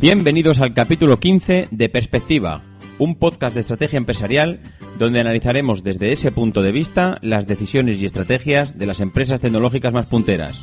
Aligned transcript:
Bienvenidos 0.00 0.60
al 0.60 0.72
capítulo 0.72 1.18
15 1.18 1.68
de 1.70 1.88
Perspectiva, 1.90 2.62
un 2.98 3.16
podcast 3.16 3.52
de 3.52 3.60
estrategia 3.60 3.98
empresarial 3.98 4.60
donde 4.98 5.20
analizaremos 5.20 5.84
desde 5.84 6.10
ese 6.10 6.32
punto 6.32 6.62
de 6.62 6.72
vista 6.72 7.18
las 7.20 7.46
decisiones 7.46 8.00
y 8.00 8.06
estrategias 8.06 8.78
de 8.78 8.86
las 8.86 9.00
empresas 9.00 9.40
tecnológicas 9.40 9.92
más 9.92 10.06
punteras. 10.06 10.58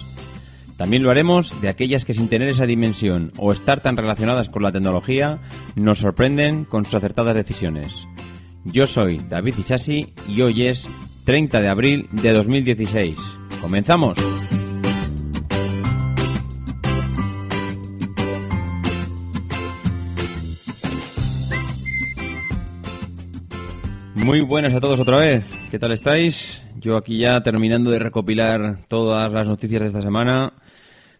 También 0.75 1.03
lo 1.03 1.11
haremos 1.11 1.61
de 1.61 1.69
aquellas 1.69 2.03
que 2.03 2.15
sin 2.15 2.29
tener 2.29 2.49
esa 2.49 2.65
dimensión 2.65 3.31
o 3.37 3.53
estar 3.53 3.79
tan 3.79 3.95
relacionadas 3.95 4.49
con 4.49 4.63
la 4.63 4.71
tecnología 4.71 5.37
nos 5.75 5.99
sorprenden 5.99 6.65
con 6.65 6.85
sus 6.85 6.95
acertadas 6.95 7.35
decisiones. 7.35 8.07
Yo 8.65 8.87
soy 8.87 9.21
David 9.29 9.53
Ichasi 9.59 10.13
y 10.27 10.41
hoy 10.41 10.63
es 10.63 10.87
30 11.25 11.61
de 11.61 11.69
abril 11.69 12.09
de 12.11 12.33
2016. 12.33 13.15
¡Comenzamos! 13.61 14.17
Muy 24.27 24.41
buenas 24.41 24.73
a 24.73 24.81
todos 24.81 24.99
otra 24.99 25.19
vez. 25.19 25.45
¿Qué 25.71 25.79
tal 25.79 25.93
estáis? 25.93 26.61
Yo 26.81 26.97
aquí 26.97 27.17
ya 27.17 27.41
terminando 27.43 27.91
de 27.91 27.99
recopilar 27.99 28.79
todas 28.89 29.31
las 29.31 29.47
noticias 29.47 29.79
de 29.79 29.87
esta 29.87 30.01
semana, 30.01 30.51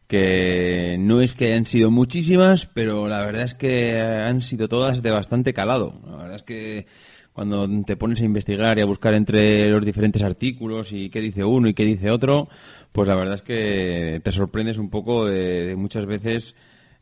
que 0.07 0.97
no 0.99 1.21
es 1.21 1.33
que 1.33 1.45
hayan 1.45 1.65
sido 1.65 1.89
muchísimas, 1.89 2.65
pero 2.65 3.07
la 3.07 3.25
verdad 3.25 3.43
es 3.43 3.53
que 3.53 4.01
han 4.01 4.41
sido 4.41 4.67
todas 4.67 5.01
de 5.03 5.11
bastante 5.11 5.53
calado. 5.53 5.93
La 6.05 6.17
verdad 6.17 6.35
es 6.35 6.43
que 6.43 6.85
cuando 7.31 7.65
te 7.85 7.95
pones 7.95 8.19
a 8.19 8.25
investigar 8.25 8.77
y 8.77 8.81
a 8.81 8.85
buscar 8.85 9.13
entre 9.13 9.69
los 9.69 9.85
diferentes 9.85 10.21
artículos 10.21 10.91
y 10.91 11.09
qué 11.09 11.21
dice 11.21 11.45
uno 11.45 11.69
y 11.69 11.73
qué 11.73 11.85
dice 11.85 12.11
otro, 12.11 12.49
pues 12.91 13.07
la 13.07 13.15
verdad 13.15 13.35
es 13.35 13.41
que 13.41 14.19
te 14.21 14.31
sorprendes 14.33 14.77
un 14.77 14.89
poco 14.89 15.25
de, 15.25 15.65
de 15.65 15.75
muchas 15.77 16.05
veces 16.05 16.55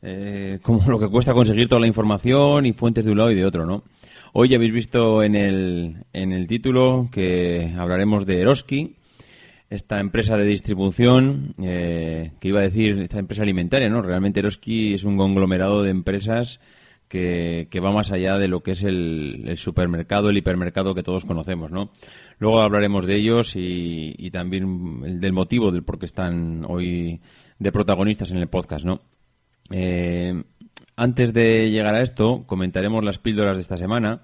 eh, 0.08 0.60
como 0.62 0.88
lo 0.88 1.00
que 1.00 1.10
cuesta 1.10 1.34
conseguir 1.34 1.68
toda 1.68 1.82
la 1.82 1.88
información 1.88 2.68
y 2.68 2.74
fuentes 2.74 3.06
de 3.06 3.12
un 3.12 3.18
lado 3.18 3.32
y 3.32 3.36
de 3.36 3.46
otro, 3.46 3.66
¿no? 3.66 3.84
Hoy 4.38 4.50
ya 4.50 4.58
habéis 4.58 4.74
visto 4.74 5.24
en 5.24 5.34
el, 5.36 6.04
en 6.12 6.34
el 6.34 6.46
título 6.48 7.08
que 7.10 7.74
hablaremos 7.78 8.26
de 8.26 8.42
Eroski, 8.42 8.98
esta 9.70 10.02
empresa 10.02 10.36
de 10.36 10.44
distribución, 10.44 11.56
eh, 11.64 12.32
que 12.42 12.50
iba 12.50 12.60
a 12.60 12.64
decir 12.64 13.00
esta 13.00 13.18
empresa 13.20 13.44
alimentaria, 13.44 13.88
¿no? 13.88 14.02
Realmente 14.02 14.42
Eroski 14.42 14.94
es 14.94 15.06
un 15.06 15.16
conglomerado 15.16 15.84
de 15.84 15.92
empresas 15.92 16.60
que, 17.08 17.70
que 17.72 17.80
va 17.80 17.94
más 17.94 18.12
allá 18.12 18.38
de 18.38 18.50
lo 18.50 18.62
que 18.62 18.72
es 18.72 18.84
el, 18.84 19.54
supermercado, 19.56 20.30
el 20.30 20.38
hipermercado 20.38 20.94
que 20.94 21.04
todos 21.04 21.24
conocemos, 21.24 21.72
¿no? 21.72 21.92
Luego 22.38 22.60
hablaremos 22.60 23.06
de 23.06 23.16
ellos 23.16 23.56
y, 23.56 24.16
y 24.18 24.32
también 24.32 25.02
el- 25.06 25.22
del 25.22 25.32
motivo 25.32 25.72
del 25.72 25.84
por 25.84 25.98
qué 25.98 26.08
están 26.08 26.66
hoy 26.68 27.22
de 27.58 27.72
protagonistas 27.72 28.32
en 28.32 28.38
el 28.40 28.48
podcast, 28.48 28.84
¿no? 28.84 29.00
Eh, 29.72 30.44
antes 30.96 31.34
de 31.34 31.70
llegar 31.72 31.96
a 31.96 32.02
esto, 32.02 32.44
comentaremos 32.46 33.04
las 33.04 33.18
píldoras 33.18 33.58
de 33.58 33.62
esta 33.62 33.78
semana. 33.78 34.22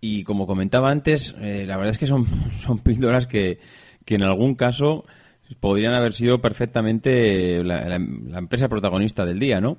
Y 0.00 0.24
como 0.24 0.46
comentaba 0.46 0.90
antes, 0.90 1.34
eh, 1.40 1.64
la 1.66 1.76
verdad 1.76 1.92
es 1.92 1.98
que 1.98 2.06
son, 2.06 2.26
son 2.60 2.78
píldoras 2.78 3.26
que, 3.26 3.58
que 4.04 4.14
en 4.14 4.22
algún 4.22 4.54
caso 4.54 5.04
podrían 5.60 5.94
haber 5.94 6.12
sido 6.12 6.40
perfectamente 6.40 7.62
la, 7.62 7.94
empresa 7.94 8.68
protagonista 8.68 9.24
del 9.24 9.38
día, 9.38 9.60
¿no? 9.60 9.78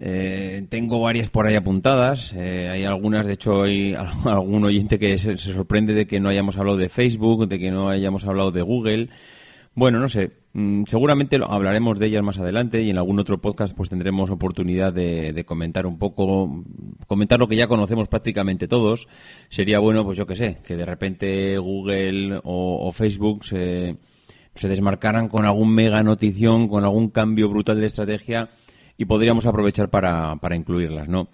Eh, 0.00 0.64
tengo 0.68 1.00
varias 1.00 1.28
por 1.30 1.46
ahí 1.46 1.56
apuntadas. 1.56 2.32
eh, 2.32 2.68
hay 2.70 2.84
algunas, 2.84 3.26
de 3.26 3.32
hecho, 3.32 3.62
hay 3.62 3.94
algún 4.24 4.64
oyente 4.64 4.98
que 4.98 5.18
se, 5.18 5.38
se 5.38 5.52
sorprende 5.52 5.94
de 5.94 6.06
que 6.06 6.20
no 6.20 6.28
hayamos 6.28 6.56
hablado 6.56 6.76
de 6.76 6.88
Facebook, 6.88 7.48
de 7.48 7.58
que 7.58 7.70
no 7.70 7.88
hayamos 7.88 8.24
hablado 8.24 8.50
de 8.52 8.62
Google. 8.62 9.08
Bueno, 9.78 10.00
no 10.00 10.08
sé. 10.08 10.32
mm, 10.54 10.86
Seguramente 10.88 11.38
hablaremos 11.40 12.00
de 12.00 12.06
ellas 12.06 12.24
más 12.24 12.36
adelante 12.36 12.82
y 12.82 12.90
en 12.90 12.98
algún 12.98 13.20
otro 13.20 13.40
podcast 13.40 13.76
pues 13.76 13.88
tendremos 13.88 14.28
oportunidad 14.28 14.92
de, 14.92 15.44
comentar 15.46 15.86
un 15.86 15.98
poco, 16.00 16.64
comentar 17.06 17.38
lo 17.38 17.46
que 17.46 17.54
ya 17.54 17.68
conocemos 17.68 18.08
prácticamente 18.08 18.66
todos. 18.66 19.06
Sería 19.50 19.78
bueno, 19.78 20.04
pues 20.04 20.18
yo 20.18 20.26
que 20.26 20.34
sé, 20.34 20.58
que 20.64 20.74
de 20.74 20.84
repente 20.84 21.58
Google 21.58 22.40
o, 22.42 22.90
Facebook 22.90 23.44
se, 23.44 23.98
se 24.56 24.66
desmarcaran 24.66 25.28
con 25.28 25.44
algún 25.44 25.72
mega 25.72 26.02
notición, 26.02 26.66
con 26.66 26.82
algún 26.82 27.10
cambio 27.10 27.48
brutal 27.48 27.78
de 27.78 27.86
estrategia 27.86 28.50
y 28.96 29.04
podríamos 29.04 29.46
aprovechar 29.46 29.90
para 29.90 30.56
incluirlas, 30.56 31.08
¿no? 31.08 31.28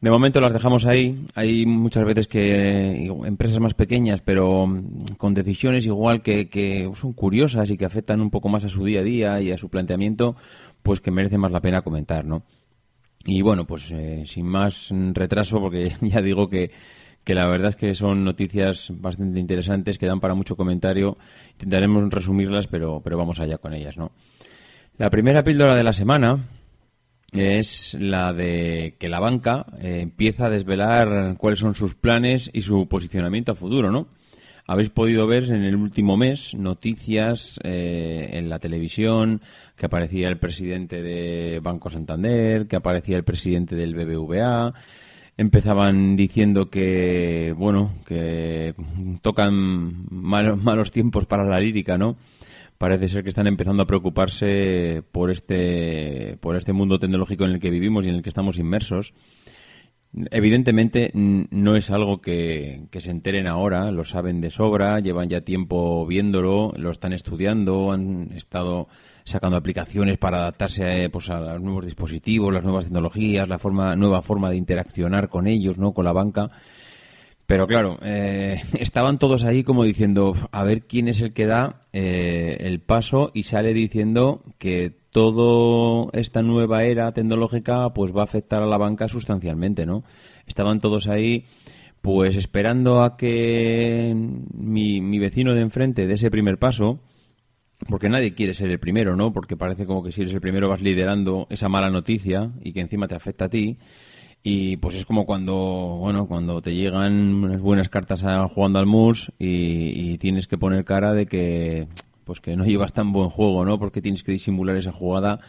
De 0.00 0.10
momento 0.10 0.40
las 0.40 0.52
dejamos 0.52 0.84
ahí. 0.84 1.26
Hay 1.34 1.64
muchas 1.64 2.04
veces 2.04 2.28
que 2.28 3.06
eh, 3.06 3.12
empresas 3.24 3.58
más 3.60 3.74
pequeñas, 3.74 4.20
pero 4.20 4.66
mm, 4.66 5.14
con 5.16 5.32
decisiones 5.32 5.86
igual 5.86 6.22
que, 6.22 6.48
que 6.48 6.90
son 6.94 7.14
curiosas 7.14 7.70
y 7.70 7.76
que 7.78 7.86
afectan 7.86 8.20
un 8.20 8.30
poco 8.30 8.48
más 8.48 8.64
a 8.64 8.68
su 8.68 8.84
día 8.84 9.00
a 9.00 9.02
día 9.02 9.40
y 9.40 9.52
a 9.52 9.58
su 9.58 9.70
planteamiento, 9.70 10.36
pues 10.82 11.00
que 11.00 11.10
merece 11.10 11.38
más 11.38 11.50
la 11.50 11.60
pena 11.60 11.82
comentar, 11.82 12.24
¿no? 12.26 12.42
Y 13.24 13.42
bueno, 13.42 13.66
pues 13.66 13.90
eh, 13.90 14.24
sin 14.26 14.46
más 14.46 14.90
retraso, 15.12 15.60
porque 15.60 15.96
ya 16.02 16.20
digo 16.20 16.48
que, 16.48 16.70
que 17.24 17.34
la 17.34 17.46
verdad 17.46 17.70
es 17.70 17.76
que 17.76 17.94
son 17.94 18.22
noticias 18.22 18.92
bastante 18.94 19.40
interesantes 19.40 19.98
que 19.98 20.06
dan 20.06 20.20
para 20.20 20.34
mucho 20.34 20.56
comentario. 20.56 21.16
Intentaremos 21.52 22.10
resumirlas, 22.10 22.66
pero, 22.66 23.00
pero 23.02 23.16
vamos 23.16 23.40
allá 23.40 23.58
con 23.58 23.72
ellas, 23.72 23.96
¿no? 23.96 24.12
La 24.98 25.10
primera 25.10 25.42
píldora 25.42 25.74
de 25.74 25.84
la 25.84 25.92
semana 25.92 26.48
es 27.32 27.96
la 27.98 28.32
de 28.32 28.96
que 28.98 29.08
la 29.08 29.20
banca 29.20 29.66
eh, 29.80 30.00
empieza 30.00 30.46
a 30.46 30.50
desvelar 30.50 31.36
cuáles 31.38 31.60
son 31.60 31.74
sus 31.74 31.94
planes 31.94 32.50
y 32.52 32.62
su 32.62 32.86
posicionamiento 32.88 33.52
a 33.52 33.56
futuro, 33.56 33.90
¿no? 33.90 34.08
Habéis 34.68 34.90
podido 34.90 35.28
ver 35.28 35.44
en 35.44 35.62
el 35.62 35.76
último 35.76 36.16
mes 36.16 36.52
noticias 36.54 37.60
eh, 37.62 38.30
en 38.32 38.48
la 38.48 38.58
televisión 38.58 39.40
que 39.76 39.86
aparecía 39.86 40.28
el 40.28 40.38
presidente 40.38 41.02
de 41.02 41.60
Banco 41.60 41.88
Santander, 41.88 42.66
que 42.66 42.74
aparecía 42.74 43.16
el 43.16 43.22
presidente 43.22 43.76
del 43.76 43.94
BBVA, 43.94 44.74
empezaban 45.36 46.16
diciendo 46.16 46.68
que, 46.68 47.54
bueno, 47.56 47.94
que 48.06 48.74
tocan 49.22 50.06
malos, 50.10 50.60
malos 50.60 50.90
tiempos 50.90 51.26
para 51.26 51.44
la 51.44 51.60
lírica, 51.60 51.96
¿no? 51.96 52.16
Parece 52.78 53.08
ser 53.08 53.22
que 53.22 53.30
están 53.30 53.46
empezando 53.46 53.82
a 53.82 53.86
preocuparse 53.86 55.02
por 55.12 55.30
este, 55.30 56.36
por 56.40 56.56
este 56.56 56.72
mundo 56.72 56.98
tecnológico 56.98 57.44
en 57.44 57.52
el 57.52 57.60
que 57.60 57.70
vivimos 57.70 58.04
y 58.04 58.10
en 58.10 58.16
el 58.16 58.22
que 58.22 58.28
estamos 58.28 58.58
inmersos. 58.58 59.14
Evidentemente 60.30 61.10
no 61.14 61.76
es 61.76 61.90
algo 61.90 62.20
que, 62.20 62.86
que 62.90 63.00
se 63.00 63.10
enteren 63.10 63.46
ahora, 63.46 63.90
lo 63.90 64.04
saben 64.04 64.40
de 64.40 64.50
sobra, 64.50 64.98
llevan 65.00 65.28
ya 65.28 65.42
tiempo 65.42 66.06
viéndolo, 66.06 66.72
lo 66.76 66.90
están 66.90 67.12
estudiando, 67.12 67.92
han 67.92 68.32
estado 68.34 68.88
sacando 69.24 69.56
aplicaciones 69.56 70.16
para 70.16 70.38
adaptarse 70.38 70.84
a, 70.84 71.04
eh, 71.04 71.10
pues, 71.10 71.28
a 71.28 71.40
los 71.40 71.60
nuevos 71.60 71.84
dispositivos, 71.84 72.54
las 72.54 72.62
nuevas 72.62 72.84
tecnologías, 72.84 73.48
la 73.48 73.58
forma, 73.58 73.94
nueva 73.96 74.22
forma 74.22 74.48
de 74.48 74.56
interaccionar 74.56 75.28
con 75.28 75.46
ellos, 75.46 75.76
¿no? 75.76 75.92
con 75.92 76.04
la 76.04 76.12
banca. 76.12 76.50
Pero 77.46 77.66
claro, 77.66 77.98
eh, 78.02 78.62
estaban 78.78 79.18
todos 79.18 79.44
ahí 79.44 79.62
como 79.62 79.84
diciendo, 79.84 80.34
a 80.50 80.64
ver 80.64 80.82
quién 80.82 81.08
es 81.08 81.20
el 81.20 81.32
que 81.32 81.46
da 81.46 81.86
eh, 81.92 82.56
el 82.60 82.80
paso 82.80 83.30
y 83.34 83.44
sale 83.44 83.72
diciendo 83.72 84.42
que 84.58 84.92
toda 85.10 86.10
esta 86.12 86.42
nueva 86.42 86.84
era 86.84 87.12
tecnológica 87.12 87.92
pues 87.94 88.14
va 88.14 88.22
a 88.22 88.24
afectar 88.24 88.62
a 88.62 88.66
la 88.66 88.78
banca 88.78 89.08
sustancialmente, 89.08 89.86
¿no? 89.86 90.04
Estaban 90.46 90.80
todos 90.80 91.08
ahí 91.08 91.46
pues 92.02 92.36
esperando 92.36 93.02
a 93.02 93.16
que 93.16 94.14
mi, 94.54 95.00
mi 95.00 95.18
vecino 95.18 95.54
de 95.54 95.62
enfrente 95.62 96.06
dé 96.06 96.14
ese 96.14 96.30
primer 96.30 96.58
paso, 96.58 97.00
porque 97.88 98.08
nadie 98.08 98.34
quiere 98.34 98.54
ser 98.54 98.70
el 98.70 98.78
primero, 98.78 99.16
¿no? 99.16 99.32
Porque 99.32 99.56
parece 99.56 99.86
como 99.86 100.02
que 100.02 100.12
si 100.12 100.22
eres 100.22 100.34
el 100.34 100.40
primero 100.40 100.68
vas 100.68 100.80
liderando 100.80 101.46
esa 101.50 101.68
mala 101.68 101.90
noticia 101.90 102.52
y 102.62 102.72
que 102.72 102.80
encima 102.80 103.08
te 103.08 103.14
afecta 103.14 103.46
a 103.46 103.48
ti. 103.48 103.78
Y 104.48 104.76
pues 104.76 104.94
es 104.94 105.04
como 105.04 105.26
cuando, 105.26 105.96
bueno, 105.98 106.28
cuando 106.28 106.62
te 106.62 106.72
llegan 106.72 107.34
unas 107.34 107.60
buenas 107.60 107.88
cartas 107.88 108.22
a- 108.22 108.46
jugando 108.46 108.78
al 108.78 108.86
mus 108.86 109.32
y, 109.40 110.18
tienes 110.18 110.46
que 110.46 110.56
poner 110.56 110.84
cara 110.84 111.14
de 111.14 111.26
que, 111.26 111.88
pues 112.22 112.38
que 112.38 112.54
no 112.54 112.64
llevas 112.64 112.92
tan 112.92 113.12
buen 113.12 113.28
juego, 113.28 113.64
¿no? 113.64 113.80
Porque 113.80 114.00
tienes 114.00 114.22
que 114.22 114.30
disimular 114.30 114.76
esa 114.76 114.92
jugada 114.92 115.40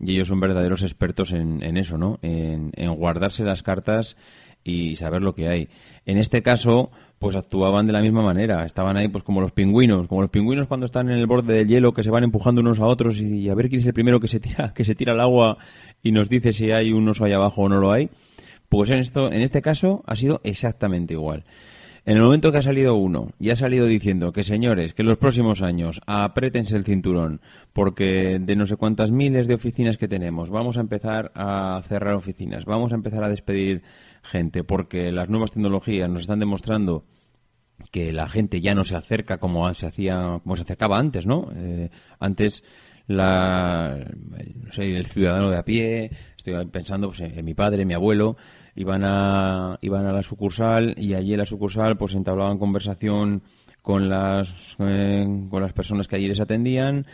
y 0.00 0.12
ellos 0.12 0.28
son 0.28 0.40
verdaderos 0.40 0.82
expertos 0.82 1.32
en, 1.32 1.62
en 1.62 1.76
eso, 1.76 1.98
¿no? 1.98 2.18
En, 2.22 2.72
en 2.76 2.94
guardarse 2.94 3.44
las 3.44 3.62
cartas 3.62 4.16
y 4.64 4.96
saber 4.96 5.20
lo 5.20 5.34
que 5.34 5.48
hay. 5.48 5.68
En 6.06 6.16
este 6.16 6.42
caso, 6.42 6.90
pues 7.18 7.36
actuaban 7.36 7.86
de 7.86 7.92
la 7.92 8.00
misma 8.00 8.22
manera. 8.22 8.64
Estaban 8.64 8.96
ahí 8.96 9.08
pues 9.08 9.22
como 9.22 9.42
los 9.42 9.52
pingüinos, 9.52 10.08
como 10.08 10.22
los 10.22 10.30
pingüinos 10.30 10.66
cuando 10.66 10.86
están 10.86 11.10
en 11.10 11.18
el 11.18 11.26
borde 11.26 11.52
del 11.52 11.68
hielo 11.68 11.92
que 11.92 12.02
se 12.02 12.10
van 12.10 12.24
empujando 12.24 12.62
unos 12.62 12.80
a 12.80 12.86
otros 12.86 13.20
y 13.20 13.50
a 13.50 13.54
ver 13.54 13.68
quién 13.68 13.82
es 13.82 13.86
el 13.86 13.92
primero 13.92 14.18
que 14.18 14.28
se 14.28 14.40
tira, 14.40 14.72
que 14.74 14.86
se 14.86 14.94
tira 14.94 15.12
al 15.12 15.20
agua 15.20 15.58
y 16.02 16.12
nos 16.12 16.30
dice 16.30 16.54
si 16.54 16.70
hay 16.70 16.92
un 16.92 17.06
oso 17.06 17.26
ahí 17.26 17.32
abajo 17.32 17.60
o 17.60 17.68
no 17.68 17.80
lo 17.80 17.92
hay. 17.92 18.08
Pues 18.68 18.90
en 18.90 18.98
esto, 18.98 19.30
en 19.30 19.42
este 19.42 19.62
caso 19.62 20.02
ha 20.06 20.16
sido 20.16 20.40
exactamente 20.44 21.14
igual. 21.14 21.44
En 22.06 22.16
el 22.16 22.22
momento 22.22 22.52
que 22.52 22.58
ha 22.58 22.62
salido 22.62 22.94
uno 22.94 23.30
y 23.40 23.50
ha 23.50 23.56
salido 23.56 23.86
diciendo 23.86 24.32
que 24.32 24.44
señores, 24.44 24.94
que 24.94 25.02
en 25.02 25.08
los 25.08 25.18
próximos 25.18 25.60
años 25.60 26.00
apretense 26.06 26.76
el 26.76 26.84
cinturón, 26.84 27.40
porque 27.72 28.38
de 28.40 28.54
no 28.54 28.64
sé 28.66 28.76
cuántas 28.76 29.10
miles 29.10 29.48
de 29.48 29.54
oficinas 29.54 29.96
que 29.96 30.06
tenemos, 30.06 30.48
vamos 30.48 30.76
a 30.76 30.80
empezar 30.80 31.32
a 31.34 31.82
cerrar 31.88 32.14
oficinas, 32.14 32.64
vamos 32.64 32.92
a 32.92 32.94
empezar 32.94 33.24
a 33.24 33.28
despedir 33.28 33.82
gente, 34.22 34.62
porque 34.62 35.10
las 35.10 35.28
nuevas 35.28 35.50
tecnologías 35.50 36.08
nos 36.08 36.20
están 36.20 36.38
demostrando 36.38 37.04
que 37.90 38.12
la 38.12 38.28
gente 38.28 38.60
ya 38.60 38.76
no 38.76 38.84
se 38.84 38.94
acerca 38.94 39.38
como 39.38 39.74
se 39.74 39.86
hacía, 39.86 40.40
como 40.44 40.54
se 40.54 40.62
acercaba 40.62 41.00
antes, 41.00 41.26
¿no? 41.26 41.50
Eh, 41.56 41.90
antes 42.20 42.62
la, 43.08 43.98
no 44.64 44.72
sé, 44.72 44.96
el 44.96 45.06
ciudadano 45.06 45.50
de 45.50 45.56
a 45.56 45.64
pie, 45.64 46.10
estoy 46.36 46.64
pensando 46.66 47.08
pues, 47.08 47.20
en 47.20 47.44
mi 47.44 47.54
padre, 47.54 47.84
mi 47.84 47.94
abuelo, 47.94 48.36
iban 48.76 49.02
a, 49.04 49.78
iban 49.80 50.06
a 50.06 50.12
la 50.12 50.22
sucursal 50.22 50.94
y 50.96 51.14
allí 51.14 51.32
en 51.32 51.40
la 51.40 51.46
sucursal 51.46 51.96
pues 51.96 52.14
entablaban 52.14 52.58
conversación 52.58 53.42
con 53.82 54.08
las, 54.08 54.76
eh, 54.78 55.26
con 55.50 55.62
las 55.62 55.72
personas 55.72 56.06
que 56.06 56.16
allí 56.16 56.28
les 56.28 56.40
atendían 56.40 57.06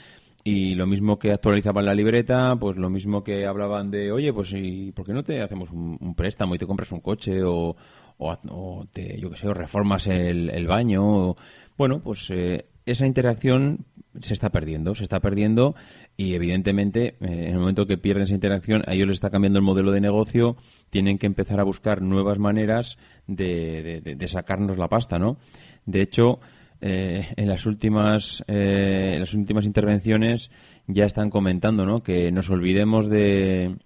y 0.44 0.74
lo 0.74 0.86
mismo 0.86 1.18
que 1.18 1.32
actualizaban 1.32 1.84
la 1.84 1.94
libreta, 1.94 2.56
pues 2.56 2.76
lo 2.76 2.90
mismo 2.90 3.22
que 3.22 3.46
hablaban 3.46 3.90
de, 3.90 4.10
oye, 4.10 4.32
pues 4.32 4.52
¿y 4.54 4.90
por 4.92 5.06
qué 5.06 5.12
no 5.12 5.22
te 5.22 5.40
hacemos 5.40 5.70
un, 5.70 6.14
préstamo 6.16 6.54
y 6.54 6.58
te 6.58 6.66
compras 6.66 6.90
un 6.90 7.00
coche 7.00 7.42
o, 7.44 7.76
o, 8.18 8.36
o 8.48 8.86
te, 8.92 9.20
yo 9.20 9.30
qué 9.30 9.36
sé, 9.36 9.48
o 9.48 9.54
reformas 9.54 10.06
el, 10.08 10.50
el 10.50 10.66
baño? 10.66 11.04
o- 11.30 11.36
bueno, 11.78 12.00
pues 12.00 12.28
eh, 12.30 12.66
esa 12.86 13.06
interacción 13.06 13.86
se 14.20 14.34
está 14.34 14.50
perdiendo, 14.50 14.94
se 14.94 15.02
está 15.02 15.20
perdiendo 15.20 15.74
y 16.16 16.34
evidentemente 16.34 17.08
eh, 17.08 17.14
en 17.20 17.54
el 17.54 17.58
momento 17.58 17.86
que 17.86 17.98
pierden 17.98 18.24
esa 18.24 18.34
interacción 18.34 18.82
a 18.86 18.94
ellos 18.94 19.08
les 19.08 19.16
está 19.16 19.30
cambiando 19.30 19.58
el 19.58 19.64
modelo 19.64 19.92
de 19.92 20.00
negocio, 20.00 20.56
tienen 20.90 21.18
que 21.18 21.26
empezar 21.26 21.60
a 21.60 21.64
buscar 21.64 22.02
nuevas 22.02 22.38
maneras 22.38 22.98
de, 23.26 24.16
sacarnos 24.26 24.78
la 24.78 24.88
pasta, 24.88 25.18
¿no? 25.18 25.38
De 25.86 26.02
hecho, 26.02 26.40
eh, 26.80 27.32
en 27.36 27.48
las 27.48 27.66
últimas 27.66 28.44
eh, 28.48 29.12
en 29.14 29.20
las 29.20 29.34
últimas 29.34 29.64
intervenciones 29.64 30.50
ya 30.86 31.06
están 31.06 31.30
comentando, 31.30 31.86
¿no? 31.86 32.02
Que 32.02 32.30
nos 32.32 32.50
olvidemos 32.50 33.08
de 33.08 33.76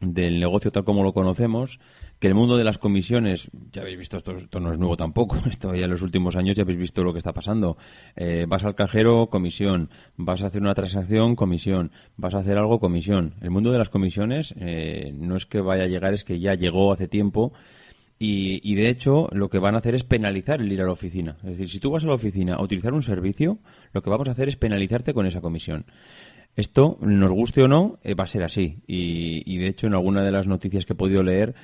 del 0.00 0.38
negocio 0.40 0.70
tal 0.70 0.84
como 0.84 1.02
lo 1.02 1.12
conocemos, 1.12 1.80
que 2.18 2.28
el 2.28 2.34
mundo 2.34 2.56
de 2.56 2.64
las 2.64 2.78
comisiones, 2.78 3.50
ya 3.72 3.82
habéis 3.82 3.98
visto, 3.98 4.16
esto, 4.16 4.36
esto 4.36 4.60
no 4.60 4.72
es 4.72 4.78
nuevo 4.78 4.96
tampoco, 4.96 5.36
esto 5.50 5.74
ya 5.74 5.84
en 5.84 5.90
los 5.90 6.02
últimos 6.02 6.36
años 6.36 6.56
ya 6.56 6.62
habéis 6.62 6.78
visto 6.78 7.04
lo 7.04 7.12
que 7.12 7.18
está 7.18 7.32
pasando. 7.32 7.76
Eh, 8.16 8.46
vas 8.48 8.64
al 8.64 8.74
cajero, 8.74 9.28
comisión, 9.28 9.90
vas 10.16 10.42
a 10.42 10.46
hacer 10.46 10.62
una 10.62 10.74
transacción, 10.74 11.36
comisión, 11.36 11.90
vas 12.16 12.34
a 12.34 12.38
hacer 12.38 12.56
algo, 12.56 12.80
comisión. 12.80 13.34
El 13.40 13.50
mundo 13.50 13.70
de 13.70 13.78
las 13.78 13.90
comisiones 13.90 14.54
eh, 14.58 15.12
no 15.14 15.36
es 15.36 15.46
que 15.46 15.60
vaya 15.60 15.84
a 15.84 15.88
llegar, 15.88 16.14
es 16.14 16.24
que 16.24 16.40
ya 16.40 16.54
llegó 16.54 16.92
hace 16.92 17.08
tiempo 17.08 17.52
y, 18.18 18.60
y, 18.62 18.76
de 18.76 18.88
hecho 18.88 19.28
lo 19.32 19.50
que 19.50 19.58
van 19.58 19.74
a 19.74 19.78
hacer 19.78 19.94
es 19.94 20.02
penalizar 20.02 20.62
el 20.62 20.72
ir 20.72 20.80
a 20.80 20.86
la 20.86 20.92
oficina. 20.92 21.36
Es 21.38 21.50
decir, 21.50 21.68
si 21.68 21.80
tú 21.80 21.90
vas 21.90 22.02
a 22.04 22.06
la 22.06 22.14
oficina 22.14 22.54
a 22.54 22.62
utilizar 22.62 22.94
un 22.94 23.02
servicio, 23.02 23.58
lo 23.92 24.02
que 24.02 24.08
vamos 24.08 24.28
a 24.28 24.30
hacer 24.30 24.48
es 24.48 24.56
penalizarte 24.56 25.12
con 25.12 25.26
esa 25.26 25.42
comisión. 25.42 25.84
Esto, 26.56 26.96
nos 27.02 27.30
guste 27.30 27.62
o 27.62 27.68
no, 27.68 27.98
eh, 28.02 28.14
va 28.14 28.24
a 28.24 28.26
ser 28.26 28.42
así. 28.42 28.78
Y, 28.86 29.42
y, 29.44 29.58
de 29.58 29.66
hecho, 29.66 29.86
en 29.86 29.92
alguna 29.92 30.22
de 30.22 30.32
las 30.32 30.46
noticias 30.46 30.86
que 30.86 30.94
he 30.94 30.96
podido 30.96 31.22
leer, 31.22 31.54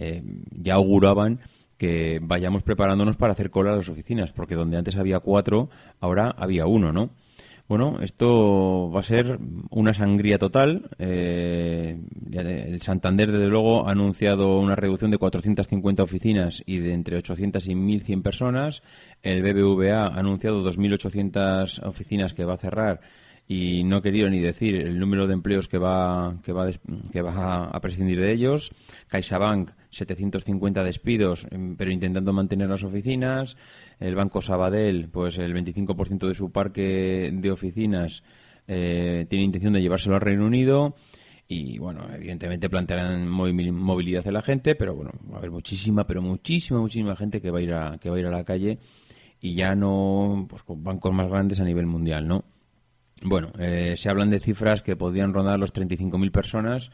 eh, 0.00 0.22
ya 0.50 0.74
auguraban 0.74 1.40
que 1.76 2.20
vayamos 2.22 2.62
preparándonos 2.62 3.16
para 3.16 3.32
hacer 3.32 3.50
cola 3.50 3.72
a 3.72 3.76
las 3.76 3.88
oficinas, 3.88 4.32
porque 4.32 4.54
donde 4.54 4.78
antes 4.78 4.96
había 4.96 5.20
cuatro, 5.20 5.68
ahora 6.00 6.34
había 6.36 6.66
uno, 6.66 6.90
¿no? 6.92 7.10
Bueno, 7.68 7.98
esto 8.02 8.90
va 8.90 8.98
a 8.98 9.04
ser 9.04 9.38
una 9.70 9.94
sangría 9.94 10.38
total. 10.38 10.90
Eh, 10.98 12.00
el 12.32 12.82
Santander, 12.82 13.30
desde 13.30 13.46
luego, 13.46 13.86
ha 13.86 13.92
anunciado 13.92 14.58
una 14.58 14.74
reducción 14.74 15.12
de 15.12 15.18
450 15.18 16.02
oficinas 16.02 16.62
y 16.66 16.78
de 16.78 16.92
entre 16.94 17.18
800 17.18 17.68
y 17.68 17.74
1.100 17.74 18.22
personas. 18.22 18.82
El 19.22 19.42
BBVA 19.42 20.06
ha 20.06 20.18
anunciado 20.18 20.64
2.800 20.64 21.86
oficinas 21.86 22.34
que 22.34 22.44
va 22.44 22.54
a 22.54 22.58
cerrar 22.58 23.00
y 23.52 23.82
no 23.82 23.96
he 23.96 24.02
querido 24.02 24.30
ni 24.30 24.38
decir 24.38 24.76
el 24.76 25.00
número 25.00 25.26
de 25.26 25.34
empleos 25.34 25.66
que 25.66 25.76
va 25.76 26.36
que 26.44 26.52
va, 26.52 26.70
que 27.10 27.20
va 27.20 27.64
a 27.64 27.80
prescindir 27.80 28.20
de 28.20 28.30
ellos. 28.30 28.70
CaixaBank 29.08 29.72
750 29.90 30.84
despidos, 30.84 31.48
pero 31.76 31.90
intentando 31.90 32.32
mantener 32.32 32.68
las 32.68 32.84
oficinas. 32.84 33.56
El 33.98 34.14
Banco 34.14 34.40
Sabadell, 34.40 35.08
pues 35.08 35.36
el 35.38 35.52
25% 35.52 36.28
de 36.28 36.34
su 36.34 36.52
parque 36.52 37.32
de 37.34 37.50
oficinas 37.50 38.22
eh, 38.68 39.26
tiene 39.28 39.46
intención 39.46 39.72
de 39.72 39.82
llevárselo 39.82 40.14
al 40.14 40.20
Reino 40.20 40.46
Unido. 40.46 40.94
Y 41.48 41.76
bueno, 41.78 42.06
evidentemente 42.14 42.70
plantearán 42.70 43.28
movilidad 43.28 44.22
de 44.22 44.30
la 44.30 44.42
gente, 44.42 44.76
pero 44.76 44.94
bueno, 44.94 45.10
va 45.28 45.34
a 45.34 45.38
haber 45.38 45.50
muchísima, 45.50 46.06
pero 46.06 46.22
muchísima, 46.22 46.78
muchísima 46.78 47.16
gente 47.16 47.40
que 47.40 47.50
va 47.50 47.58
a 47.58 47.62
ir 47.62 47.74
a, 47.74 47.98
que 47.98 48.10
va 48.10 48.16
a 48.16 48.20
ir 48.20 48.26
a 48.26 48.30
la 48.30 48.44
calle 48.44 48.78
y 49.40 49.56
ya 49.56 49.74
no 49.74 50.46
pues 50.48 50.62
con 50.62 50.84
bancos 50.84 51.12
más 51.12 51.28
grandes 51.28 51.58
a 51.58 51.64
nivel 51.64 51.86
mundial, 51.86 52.28
¿no? 52.28 52.44
Bueno, 53.22 53.52
eh, 53.58 53.94
se 53.96 54.08
hablan 54.08 54.30
de 54.30 54.40
cifras 54.40 54.82
que 54.82 54.96
podrían 54.96 55.34
rondar 55.34 55.58
los 55.58 55.74
35.000 55.74 56.30
personas, 56.30 56.90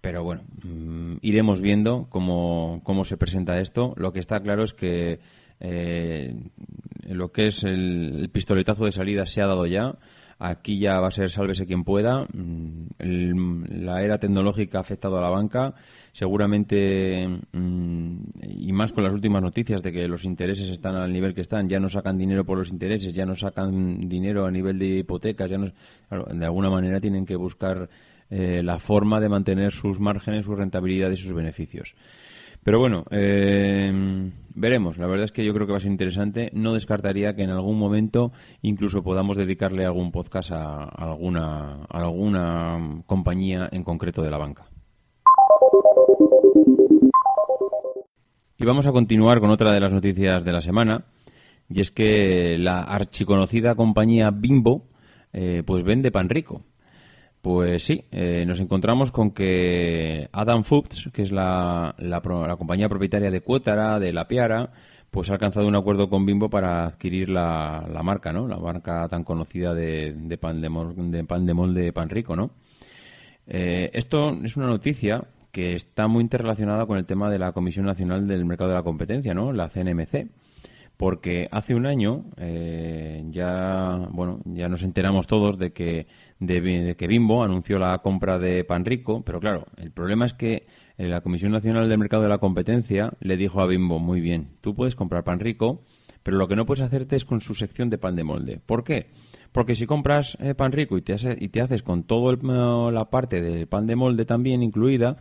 pero 0.00 0.24
bueno, 0.24 0.42
mmm, 0.64 1.16
iremos 1.22 1.60
viendo 1.60 2.06
cómo, 2.10 2.80
cómo, 2.84 3.04
se 3.04 3.16
presenta 3.16 3.60
esto. 3.60 3.94
Lo 3.96 4.12
que 4.12 4.20
está 4.20 4.40
claro 4.40 4.64
es 4.64 4.74
que 4.74 5.20
eh, 5.60 6.34
lo 7.04 7.30
que 7.30 7.46
es 7.46 7.62
el, 7.62 8.16
el, 8.20 8.30
pistoletazo 8.30 8.84
de 8.84 8.92
salida 8.92 9.26
se 9.26 9.40
ha 9.40 9.46
dado 9.46 9.66
ya. 9.66 9.96
Aquí 10.40 10.80
ya 10.80 10.98
va 10.98 11.06
a 11.06 11.12
ser 11.12 11.30
sálvese 11.30 11.66
quien 11.66 11.84
pueda. 11.84 12.26
El, 13.02 13.84
la 13.84 14.02
era 14.02 14.18
tecnológica 14.18 14.78
ha 14.78 14.80
afectado 14.80 15.18
a 15.18 15.20
la 15.20 15.28
banca. 15.28 15.74
Seguramente, 16.12 17.26
mmm, 17.52 18.16
y 18.42 18.72
más 18.72 18.92
con 18.92 19.04
las 19.04 19.12
últimas 19.12 19.42
noticias 19.42 19.82
de 19.82 19.92
que 19.92 20.08
los 20.08 20.24
intereses 20.24 20.68
están 20.70 20.94
al 20.94 21.12
nivel 21.12 21.34
que 21.34 21.40
están, 21.40 21.68
ya 21.68 21.80
no 21.80 21.88
sacan 21.88 22.16
dinero 22.16 22.44
por 22.44 22.58
los 22.58 22.70
intereses, 22.70 23.12
ya 23.12 23.26
no 23.26 23.34
sacan 23.34 24.08
dinero 24.08 24.46
a 24.46 24.50
nivel 24.50 24.78
de 24.78 24.98
hipotecas, 24.98 25.50
ya 25.50 25.58
no, 25.58 25.72
de 26.10 26.44
alguna 26.44 26.70
manera 26.70 27.00
tienen 27.00 27.26
que 27.26 27.36
buscar 27.36 27.88
eh, 28.30 28.62
la 28.62 28.78
forma 28.78 29.20
de 29.20 29.28
mantener 29.28 29.72
sus 29.72 30.00
márgenes, 30.00 30.44
su 30.44 30.54
rentabilidad 30.54 31.10
y 31.10 31.16
sus 31.16 31.32
beneficios. 31.32 31.94
Pero 32.64 32.78
bueno, 32.78 33.04
eh, 33.10 34.30
veremos. 34.54 34.98
La 34.98 35.06
verdad 35.06 35.24
es 35.24 35.32
que 35.32 35.44
yo 35.44 35.52
creo 35.52 35.66
que 35.66 35.72
va 35.72 35.78
a 35.78 35.80
ser 35.80 35.90
interesante. 35.90 36.50
No 36.54 36.74
descartaría 36.74 37.34
que 37.34 37.42
en 37.42 37.50
algún 37.50 37.78
momento 37.78 38.32
incluso 38.60 39.02
podamos 39.02 39.36
dedicarle 39.36 39.84
algún 39.84 40.12
podcast 40.12 40.52
a, 40.52 40.84
alguna, 40.84 41.84
a 41.88 41.98
alguna 41.98 43.02
compañía 43.06 43.68
en 43.72 43.82
concreto 43.82 44.22
de 44.22 44.30
la 44.30 44.38
banca. 44.38 44.66
Y 48.58 48.64
vamos 48.64 48.86
a 48.86 48.92
continuar 48.92 49.40
con 49.40 49.50
otra 49.50 49.72
de 49.72 49.80
las 49.80 49.92
noticias 49.92 50.44
de 50.44 50.52
la 50.52 50.60
semana. 50.60 51.06
Y 51.68 51.80
es 51.80 51.90
que 51.90 52.58
la 52.58 52.82
archiconocida 52.82 53.74
compañía 53.74 54.30
Bimbo 54.30 54.88
eh, 55.32 55.62
pues 55.66 55.82
vende 55.82 56.12
pan 56.12 56.28
rico. 56.28 56.62
Pues 57.42 57.82
sí, 57.82 58.04
eh, 58.12 58.44
nos 58.46 58.60
encontramos 58.60 59.10
con 59.10 59.32
que 59.32 60.28
Adam 60.30 60.62
Foods, 60.62 61.10
que 61.12 61.22
es 61.22 61.32
la, 61.32 61.92
la, 61.98 62.22
la, 62.24 62.56
compañía 62.56 62.88
propietaria 62.88 63.32
de 63.32 63.40
Cuétara, 63.40 63.98
de 63.98 64.12
La 64.12 64.28
Piara, 64.28 64.70
pues 65.10 65.28
ha 65.28 65.32
alcanzado 65.32 65.66
un 65.66 65.74
acuerdo 65.74 66.08
con 66.08 66.24
Bimbo 66.24 66.48
para 66.48 66.86
adquirir 66.86 67.28
la, 67.28 67.84
la 67.92 68.04
marca, 68.04 68.32
¿no? 68.32 68.46
La 68.46 68.58
marca 68.58 69.08
tan 69.08 69.24
conocida 69.24 69.74
de, 69.74 70.14
de, 70.16 70.38
pan, 70.38 70.60
de, 70.60 70.68
de 71.18 71.24
pan 71.24 71.44
de 71.44 71.52
molde 71.52 71.92
pan 71.92 72.10
rico, 72.10 72.36
¿no? 72.36 72.52
Eh, 73.48 73.90
esto 73.92 74.38
es 74.44 74.56
una 74.56 74.68
noticia 74.68 75.24
que 75.50 75.74
está 75.74 76.06
muy 76.06 76.22
interrelacionada 76.22 76.86
con 76.86 76.96
el 76.96 77.06
tema 77.06 77.28
de 77.28 77.40
la 77.40 77.50
Comisión 77.50 77.86
Nacional 77.86 78.28
del 78.28 78.44
Mercado 78.44 78.70
de 78.70 78.76
la 78.76 78.84
Competencia, 78.84 79.34
¿no? 79.34 79.52
La 79.52 79.68
CNMC 79.68 80.28
porque 81.02 81.48
hace 81.50 81.74
un 81.74 81.84
año 81.84 82.26
eh, 82.36 83.24
ya 83.30 84.06
bueno 84.12 84.38
ya 84.44 84.68
nos 84.68 84.84
enteramos 84.84 85.26
todos 85.26 85.58
de 85.58 85.72
que 85.72 86.06
de, 86.38 86.94
que 86.96 87.06
Bimbo 87.08 87.42
anunció 87.42 87.80
la 87.80 87.98
compra 87.98 88.38
de 88.38 88.62
Pan 88.62 88.84
Rico, 88.84 89.24
pero 89.24 89.40
claro, 89.40 89.66
el 89.78 89.90
problema 89.90 90.26
es 90.26 90.32
que 90.32 90.68
la 90.96 91.20
Comisión 91.20 91.50
Nacional 91.50 91.88
del 91.88 91.98
Mercado 91.98 92.22
de 92.22 92.28
la 92.28 92.38
Competencia 92.38 93.14
le 93.18 93.36
dijo 93.36 93.60
a 93.60 93.66
Bimbo, 93.66 93.98
muy 93.98 94.20
bien, 94.20 94.50
tú 94.60 94.76
puedes 94.76 94.94
comprar 94.94 95.24
Pan 95.24 95.40
Rico, 95.40 95.82
pero 96.22 96.36
lo 96.36 96.46
que 96.46 96.54
no 96.54 96.66
puedes 96.66 96.84
hacerte 96.84 97.16
es 97.16 97.24
con 97.24 97.40
su 97.40 97.56
sección 97.56 97.90
de 97.90 97.98
pan 97.98 98.14
de 98.14 98.22
molde. 98.22 98.60
¿Por 98.64 98.84
qué? 98.84 99.10
Porque 99.50 99.74
si 99.74 99.86
compras 99.86 100.38
eh, 100.40 100.54
Pan 100.54 100.70
Rico 100.70 100.96
y 100.96 101.02
te, 101.02 101.14
hace, 101.14 101.36
y 101.36 101.48
te 101.48 101.62
haces 101.62 101.82
con 101.82 102.04
toda 102.04 102.36
la 102.92 103.10
parte 103.10 103.42
del 103.42 103.66
pan 103.66 103.88
de 103.88 103.96
molde 103.96 104.24
también 104.24 104.62
incluida, 104.62 105.16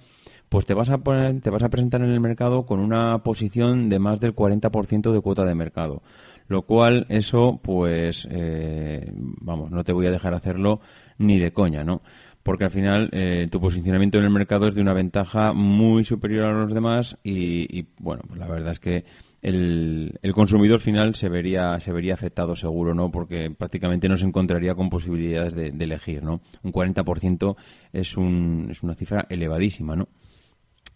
pues 0.51 0.65
te 0.65 0.73
vas 0.73 0.89
a 0.89 0.97
poner, 0.97 1.39
te 1.39 1.49
vas 1.49 1.63
a 1.63 1.69
presentar 1.69 2.01
en 2.01 2.09
el 2.09 2.19
mercado 2.19 2.65
con 2.65 2.81
una 2.81 3.19
posición 3.19 3.87
de 3.87 3.99
más 3.99 4.19
del 4.19 4.35
40% 4.35 5.13
de 5.13 5.21
cuota 5.21 5.45
de 5.45 5.55
mercado. 5.55 6.03
Lo 6.49 6.63
cual, 6.63 7.05
eso, 7.07 7.61
pues, 7.63 8.27
eh, 8.29 9.13
vamos, 9.15 9.71
no 9.71 9.85
te 9.85 9.93
voy 9.93 10.07
a 10.07 10.11
dejar 10.11 10.33
hacerlo 10.33 10.81
ni 11.17 11.39
de 11.39 11.53
coña, 11.53 11.85
¿no? 11.85 12.01
porque 12.43 12.65
al 12.65 12.71
final 12.71 13.07
eh, 13.13 13.47
tu 13.49 13.61
posicionamiento 13.61 14.17
en 14.17 14.25
el 14.25 14.29
mercado 14.29 14.67
es 14.67 14.75
de 14.75 14.81
una 14.81 14.93
ventaja 14.93 15.53
muy 15.53 16.03
superior 16.03 16.45
a 16.45 16.51
los 16.51 16.73
demás 16.73 17.17
y, 17.23 17.79
y, 17.79 17.87
bueno, 17.99 18.23
pues 18.27 18.37
la 18.37 18.47
verdad 18.47 18.71
es 18.71 18.79
que 18.79 19.05
el, 19.41 20.19
el 20.21 20.33
consumidor 20.33 20.81
final 20.81 21.15
se 21.15 21.29
vería 21.29 21.79
se 21.79 21.93
vería 21.93 22.15
afectado 22.15 22.57
seguro, 22.57 22.93
¿no? 22.93 23.09
Porque 23.09 23.51
prácticamente 23.51 24.09
no 24.09 24.17
se 24.17 24.25
encontraría 24.25 24.75
con 24.75 24.89
posibilidades 24.89 25.53
de, 25.53 25.71
de 25.71 25.83
elegir, 25.85 26.23
¿no? 26.23 26.41
Un 26.63 26.73
40% 26.73 27.55
es, 27.93 28.17
un, 28.17 28.67
es 28.69 28.83
una 28.83 28.95
cifra 28.95 29.27
elevadísima, 29.29 29.95
¿no? 29.95 30.09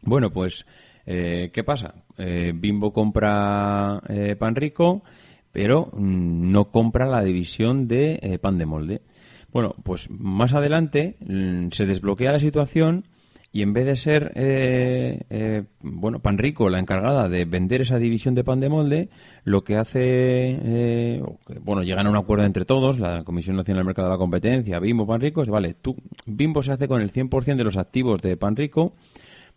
Bueno, 0.05 0.31
pues, 0.31 0.65
eh, 1.07 1.49
¿qué 1.51 1.63
pasa? 1.63 1.95
Eh, 2.17 2.53
Bimbo 2.55 2.93
compra 2.93 4.01
eh, 4.07 4.35
pan 4.37 4.55
rico, 4.55 5.03
pero 5.51 5.89
mm, 5.91 6.51
no 6.51 6.69
compra 6.69 7.07
la 7.07 7.23
división 7.23 7.87
de 7.87 8.19
eh, 8.21 8.37
pan 8.37 8.59
de 8.59 8.67
molde. 8.67 9.01
Bueno, 9.51 9.75
pues 9.83 10.09
más 10.11 10.53
adelante 10.53 11.15
mm, 11.21 11.69
se 11.71 11.87
desbloquea 11.87 12.33
la 12.33 12.39
situación 12.39 13.05
y 13.51 13.61
en 13.61 13.71
vez 13.73 13.85
de 13.85 13.95
ser, 13.95 14.33
eh, 14.35 15.21
eh, 15.29 15.63
bueno, 15.81 16.19
pan 16.19 16.37
rico 16.37 16.69
la 16.69 16.77
encargada 16.77 17.29
de 17.29 17.45
vender 17.45 17.81
esa 17.81 17.97
división 17.97 18.35
de 18.35 18.43
pan 18.43 18.59
de 18.59 18.67
molde, 18.67 19.09
lo 19.45 19.63
que 19.63 19.77
hace, 19.77 21.21
bueno, 21.61 21.81
llegan 21.81 22.05
a 22.05 22.09
un 22.09 22.17
acuerdo 22.17 22.43
entre 22.43 22.65
todos, 22.65 22.99
la 22.99 23.23
Comisión 23.23 23.55
Nacional 23.55 23.79
del 23.79 23.85
Mercado 23.85 24.09
de 24.09 24.13
la 24.13 24.17
Competencia, 24.17 24.79
Bimbo, 24.79 25.07
pan 25.07 25.21
rico, 25.21 25.41
es, 25.41 25.47
vale, 25.47 25.73
tú, 25.73 25.95
Bimbo 26.25 26.61
se 26.63 26.73
hace 26.73 26.89
con 26.89 27.01
el 27.01 27.13
100% 27.13 27.55
de 27.55 27.63
los 27.63 27.77
activos 27.77 28.21
de 28.21 28.35
pan 28.35 28.57
rico, 28.57 28.93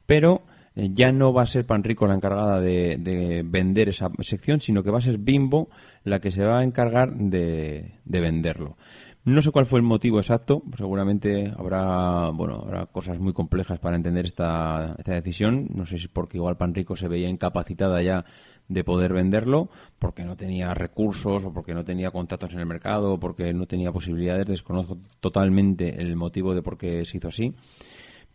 pero 0.09 0.41
eh, 0.75 0.89
ya 0.95 1.13
no 1.13 1.35
va 1.35 1.43
a 1.43 1.47
ser 1.47 1.67
Pan 1.67 1.85
Rico 1.85 2.07
la 2.07 2.15
encargada 2.15 2.61
de, 2.61 2.97
de 2.99 3.43
vender 3.45 3.91
esa 3.91 4.09
sección, 4.21 4.63
sino 4.63 4.83
que 4.83 4.91
va 4.91 4.99
a 4.99 5.03
ser 5.03 5.19
Bimbo 5.19 5.69
la 6.03 6.19
que 6.19 6.31
se 6.31 6.43
va 6.43 6.61
a 6.61 6.65
encargar 6.65 7.15
de, 7.15 7.93
de 8.07 8.21
venderlo. 8.21 8.79
No 9.27 9.43
sé 9.43 9.51
cuál 9.51 9.67
fue 9.67 9.81
el 9.81 9.85
motivo 9.85 10.19
exacto, 10.19 10.63
seguramente 10.79 11.53
habrá, 11.55 12.31
bueno, 12.31 12.63
habrá 12.65 12.87
cosas 12.87 13.19
muy 13.19 13.35
complejas 13.35 13.79
para 13.81 13.97
entender 13.97 14.25
esta, 14.25 14.95
esta 14.97 15.13
decisión. 15.13 15.69
No 15.75 15.85
sé 15.85 15.99
si 15.99 16.09
porque 16.09 16.39
igual 16.39 16.57
Pan 16.57 16.75
Rico 16.75 16.97
se 16.97 17.07
veía 17.07 17.29
incapacitada 17.29 18.01
ya 18.01 18.25
de 18.69 18.85
poder 18.85 19.13
venderlo, 19.13 19.69
porque 19.99 20.25
no 20.25 20.37
tenía 20.37 20.73
recursos 20.73 21.45
o 21.45 21.53
porque 21.53 21.75
no 21.75 21.85
tenía 21.85 22.11
contactos 22.11 22.55
en 22.55 22.61
el 22.61 22.67
mercado 22.67 23.13
o 23.13 23.21
porque 23.21 23.53
no 23.53 23.67
tenía 23.67 23.93
posibilidades. 23.93 24.47
Desconozco 24.47 24.97
totalmente 25.21 26.01
el 26.01 26.17
motivo 26.17 26.55
de 26.55 26.63
por 26.63 26.79
qué 26.79 27.05
se 27.05 27.19
hizo 27.19 27.29
así. 27.29 27.55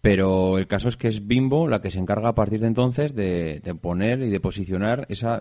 Pero 0.03 0.57
el 0.57 0.67
caso 0.67 0.89
es 0.89 0.97
que 0.97 1.07
es 1.07 1.27
Bimbo 1.27 1.65
la 1.69 1.79
que 1.79 1.89
se 1.89 1.97
encarga 1.97 2.27
a 2.27 2.35
partir 2.35 2.59
de 2.59 2.67
entonces 2.67 3.15
de, 3.15 3.61
poner 3.81 4.21
y 4.21 4.29
de 4.29 4.41
posicionar 4.41 5.05
esa 5.07 5.39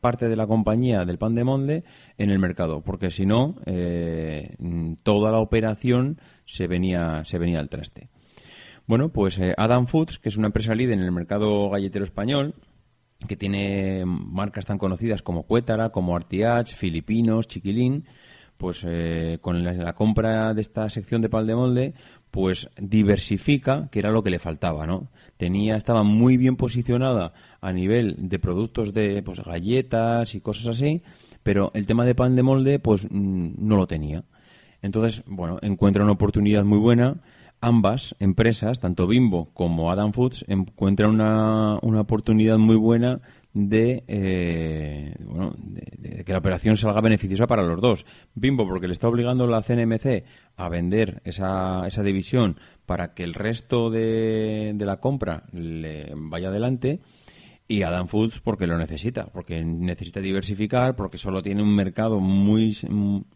parte 0.00 0.28
de 0.28 0.36
la 0.36 0.46
compañía 0.46 1.04
del 1.04 1.18
pan 1.18 1.34
de 1.34 1.42
molde 1.42 1.82
en 2.16 2.30
el 2.30 2.38
mercado, 2.38 2.82
porque 2.82 3.10
si 3.10 3.26
no, 3.26 3.56
eh, 3.66 4.54
toda 5.02 5.32
la 5.32 5.40
operación 5.40 6.20
se 6.46 6.68
venía, 6.68 7.24
se 7.24 7.38
venía 7.38 7.58
al 7.58 7.68
traste. 7.68 8.10
Bueno, 8.86 9.08
pues 9.08 9.36
eh, 9.40 9.54
Adam 9.56 9.88
Foods, 9.88 10.20
que 10.20 10.28
es 10.28 10.36
una 10.36 10.46
empresa 10.46 10.72
líder 10.72 10.96
en 10.96 11.04
el 11.04 11.10
mercado 11.10 11.68
galletero 11.68 12.04
español, 12.04 12.54
que 13.26 13.36
tiene 13.36 14.04
marcas 14.06 14.66
tan 14.66 14.78
conocidas 14.78 15.20
como 15.20 15.42
Cuétara, 15.42 15.90
como 15.90 16.14
Artiach, 16.14 16.76
Filipinos, 16.76 17.48
Chiquilín, 17.48 18.06
pues 18.60 18.84
eh, 18.86 19.38
con 19.40 19.64
la, 19.64 19.94
compra 19.94 20.52
de 20.52 20.60
esta 20.60 20.90
sección 20.90 21.22
de 21.22 21.30
pan 21.30 21.46
de 21.46 21.54
molde, 21.54 21.94
pues 22.30 22.68
diversifica, 22.78 23.88
que 23.90 24.00
era 24.00 24.10
lo 24.10 24.22
que 24.22 24.28
le 24.28 24.38
faltaba, 24.38 24.86
¿no? 24.86 25.08
Tenía, 25.38 25.76
estaba 25.76 26.02
muy 26.02 26.36
bien 26.36 26.56
posicionada 26.56 27.32
a 27.62 27.72
nivel 27.72 28.16
de 28.18 28.38
productos 28.38 28.92
de 28.92 29.22
pues, 29.22 29.40
galletas 29.40 30.34
y 30.34 30.42
cosas 30.42 30.76
así, 30.76 31.00
pero 31.42 31.70
el 31.72 31.86
tema 31.86 32.04
de 32.04 32.14
pan 32.14 32.36
de 32.36 32.42
molde, 32.42 32.78
pues 32.78 33.10
mm, 33.10 33.52
no 33.56 33.78
lo 33.78 33.86
tenía. 33.86 34.24
Entonces, 34.82 35.22
bueno, 35.26 35.58
encuentra 35.62 36.04
una 36.04 36.12
oportunidad 36.12 36.62
muy 36.62 36.78
buena. 36.78 37.16
Ambas 37.62 38.16
empresas, 38.20 38.80
tanto 38.80 39.06
Bimbo 39.06 39.50
como 39.52 39.90
Adam 39.90 40.12
Foods, 40.14 40.46
encuentran 40.48 41.10
una, 41.10 41.78
una 41.82 42.00
oportunidad 42.00 42.56
muy 42.56 42.76
buena 42.76 43.20
de, 43.52 44.02
eh, 44.08 45.14
bueno, 45.20 45.54
de, 45.58 46.24
que 46.24 46.32
la 46.32 46.38
operación 46.38 46.78
salga 46.78 47.02
beneficiosa 47.02 47.46
para 47.46 47.62
los 47.62 47.80
dos. 47.80 48.06
Bimbo, 48.34 48.66
porque 48.66 48.86
le 48.86 48.94
está 48.94 49.08
obligando 49.08 49.46
la 49.46 49.62
CNMC 49.62 50.24
a 50.56 50.68
vender 50.70 51.20
esa, 51.24 51.86
esa 51.86 52.02
división 52.02 52.56
para 52.86 53.12
que 53.12 53.24
el 53.24 53.34
resto 53.34 53.90
de, 53.90 54.72
de 54.74 54.86
la 54.86 54.98
compra 54.98 55.44
le 55.52 56.12
vaya 56.16 56.48
adelante. 56.48 57.00
Y 57.68 57.82
Adam 57.82 58.08
Foods 58.08 58.40
porque 58.40 58.66
lo 58.66 58.76
necesita, 58.78 59.26
porque 59.26 59.62
necesita 59.62 60.18
diversificar, 60.18 60.96
porque 60.96 61.18
solo 61.18 61.40
tiene 61.40 61.62
un 61.62 61.72
mercado 61.72 62.18
muy, 62.18 62.76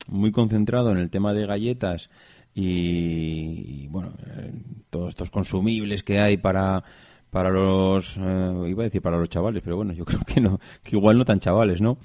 muy 0.08 0.32
concentrado 0.32 0.90
en 0.90 0.98
el 0.98 1.10
tema 1.10 1.32
de 1.32 1.46
galletas 1.46 2.10
y, 2.54 3.86
bueno, 3.88 4.14
eh, 4.26 4.52
todos 4.90 5.10
estos 5.10 5.30
consumibles 5.30 6.02
que 6.02 6.18
hay 6.20 6.36
para 6.36 6.82
para 7.30 7.50
los 7.50 8.16
eh, 8.16 8.52
iba 8.68 8.84
a 8.84 8.86
decir 8.86 9.02
para 9.02 9.18
los 9.18 9.28
chavales, 9.28 9.60
pero 9.64 9.74
bueno, 9.76 9.92
yo 9.92 10.04
creo 10.06 10.20
que 10.20 10.40
no, 10.40 10.60
que 10.84 10.96
igual 10.96 11.18
no 11.18 11.24
tan 11.24 11.40
chavales, 11.40 11.80
¿no? 11.80 11.98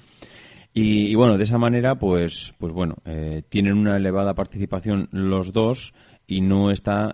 Y, 0.72 1.14
bueno, 1.16 1.36
de 1.36 1.44
esa 1.44 1.58
manera, 1.58 1.96
pues, 1.98 2.54
pues 2.58 2.72
bueno, 2.72 2.96
eh, 3.04 3.42
tienen 3.48 3.76
una 3.76 3.96
elevada 3.96 4.34
participación 4.34 5.08
los 5.10 5.52
dos 5.52 5.94
y 6.28 6.40
no 6.42 6.70
está 6.70 7.12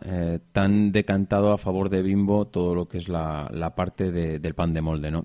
tan 0.53 0.93
decantado 0.93 1.53
a 1.53 1.57
favor 1.59 1.89
de 1.89 2.03
Bimbo 2.03 2.47
todo 2.49 2.75
lo 2.75 2.87
que 2.87 2.99
es 2.99 3.09
la, 3.09 3.49
la 3.51 3.75
parte 3.75 4.11
de- 4.13 4.39
del 4.39 4.55
pan 4.55 4.75
de 4.75 4.83
molde, 4.83 5.11
¿no? 5.11 5.25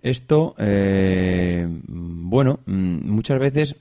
Esto, 0.00 0.54
bueno, 1.88 2.60
mm, 2.66 3.10
muchas 3.10 3.38
veces 3.40 3.76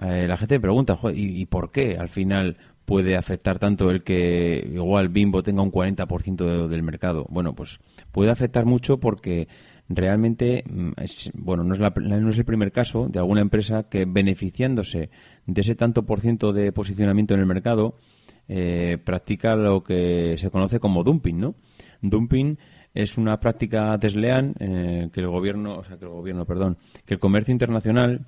eh, 0.00 0.26
la 0.28 0.36
gente 0.36 0.56
me 0.56 0.60
pregunta, 0.60 0.96
"Joder, 0.96 1.16
¿y, 1.18 1.40
y 1.40 1.46
por 1.46 1.70
qué 1.72 1.96
al 1.98 2.08
final 2.08 2.56
puede 2.84 3.16
afectar 3.16 3.58
tanto 3.58 3.90
el 3.90 4.02
que 4.02 4.68
igual 4.72 5.08
Bimbo 5.10 5.42
tenga 5.42 5.62
un 5.62 5.70
40% 5.70 6.44
de- 6.44 6.68
del 6.68 6.82
mercado? 6.82 7.26
Bueno, 7.30 7.54
pues 7.54 7.78
puede 8.10 8.30
afectar 8.30 8.64
mucho 8.64 8.98
porque 8.98 9.46
realmente, 9.88 10.64
mm, 10.68 10.90
es- 10.96 11.30
bueno, 11.34 11.62
no 11.64 11.74
es, 11.74 11.80
la- 11.80 11.90
no 11.96 12.30
es 12.30 12.38
el 12.38 12.44
primer 12.44 12.72
caso 12.72 13.08
de 13.08 13.18
alguna 13.18 13.40
empresa 13.40 13.84
que 13.88 14.04
beneficiándose 14.06 15.10
de 15.46 15.60
ese 15.60 15.74
tanto 15.74 16.04
por 16.06 16.20
ciento 16.20 16.52
de 16.52 16.72
posicionamiento 16.72 17.34
en 17.34 17.40
el 17.40 17.46
mercado, 17.46 17.96
eh, 18.48 18.98
practica 19.04 19.54
lo 19.54 19.82
que 19.84 20.36
se 20.38 20.50
conoce 20.50 20.80
como 20.80 21.04
dumping, 21.04 21.38
¿no? 21.38 21.54
Dumping 22.02 22.58
es 22.94 23.16
una 23.18 23.38
práctica 23.38 23.96
desleal 23.98 24.54
eh, 24.58 25.08
que 25.12 25.20
el 25.20 25.28
gobierno, 25.28 25.74
o 25.76 25.84
sea, 25.84 25.96
que 25.98 26.04
el 26.06 26.10
gobierno, 26.10 26.44
perdón, 26.44 26.76
que 27.04 27.14
el 27.14 27.20
comercio 27.20 27.52
internacional 27.52 28.26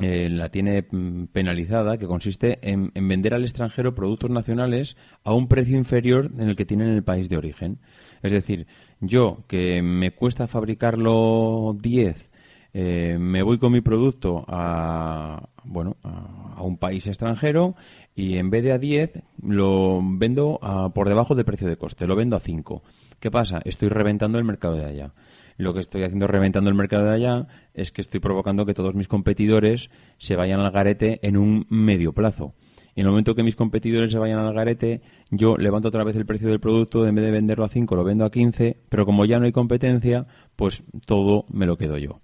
eh, 0.00 0.28
la 0.30 0.48
tiene 0.50 0.86
mm, 0.90 1.24
penalizada, 1.32 1.98
que 1.98 2.06
consiste 2.06 2.58
en, 2.62 2.90
en 2.94 3.08
vender 3.08 3.34
al 3.34 3.42
extranjero 3.42 3.94
productos 3.94 4.30
nacionales 4.30 4.96
a 5.24 5.34
un 5.34 5.48
precio 5.48 5.76
inferior 5.76 6.30
en 6.38 6.48
el 6.48 6.56
que 6.56 6.64
tienen 6.64 6.88
en 6.88 6.94
el 6.94 7.04
país 7.04 7.28
de 7.28 7.36
origen. 7.36 7.78
Es 8.22 8.32
decir, 8.32 8.66
yo 9.00 9.44
que 9.48 9.82
me 9.82 10.12
cuesta 10.12 10.46
fabricarlo 10.46 11.76
10 11.80 12.30
eh, 12.74 13.18
me 13.20 13.42
voy 13.42 13.58
con 13.58 13.70
mi 13.72 13.82
producto 13.82 14.46
a, 14.48 15.50
bueno, 15.64 15.96
a, 16.02 16.54
a 16.56 16.62
un 16.62 16.78
país 16.78 17.06
extranjero 17.06 17.74
y 18.14 18.38
en 18.38 18.48
vez 18.48 18.62
de 18.64 18.72
a 18.72 18.78
10 18.78 19.22
lo 19.42 20.00
vendo 20.02 20.58
a- 20.62 20.88
por 20.94 21.08
debajo 21.08 21.34
del 21.34 21.44
precio 21.44 21.68
de 21.68 21.76
coste, 21.76 22.06
lo 22.06 22.16
vendo 22.16 22.34
a 22.34 22.40
5. 22.40 22.82
¿Qué 23.20 23.30
pasa? 23.30 23.60
Estoy 23.66 23.90
reventando 23.90 24.38
el 24.38 24.44
mercado 24.44 24.76
de 24.76 24.86
allá. 24.86 25.12
Lo 25.56 25.74
que 25.74 25.80
estoy 25.80 26.02
haciendo 26.02 26.26
reventando 26.26 26.70
el 26.70 26.76
mercado 26.76 27.04
de 27.04 27.14
allá 27.14 27.46
es 27.74 27.92
que 27.92 28.00
estoy 28.00 28.20
provocando 28.20 28.66
que 28.66 28.74
todos 28.74 28.94
mis 28.94 29.08
competidores 29.08 29.90
se 30.18 30.36
vayan 30.36 30.60
al 30.60 30.72
garete 30.72 31.20
en 31.22 31.36
un 31.36 31.66
medio 31.68 32.12
plazo. 32.12 32.54
Y 32.94 33.00
en 33.00 33.06
el 33.06 33.12
momento 33.12 33.34
que 33.34 33.42
mis 33.42 33.56
competidores 33.56 34.12
se 34.12 34.18
vayan 34.18 34.38
al 34.38 34.52
garete, 34.52 35.00
yo 35.30 35.56
levanto 35.56 35.88
otra 35.88 36.04
vez 36.04 36.14
el 36.16 36.26
precio 36.26 36.48
del 36.48 36.60
producto, 36.60 37.06
en 37.06 37.14
vez 37.14 37.24
de 37.24 37.30
venderlo 37.30 37.64
a 37.64 37.68
5 37.68 37.96
lo 37.96 38.04
vendo 38.04 38.24
a 38.24 38.30
15, 38.30 38.82
pero 38.88 39.06
como 39.06 39.24
ya 39.24 39.38
no 39.38 39.46
hay 39.46 39.52
competencia, 39.52 40.26
pues 40.56 40.82
todo 41.06 41.46
me 41.50 41.66
lo 41.66 41.76
quedo 41.76 41.96
yo. 41.96 42.20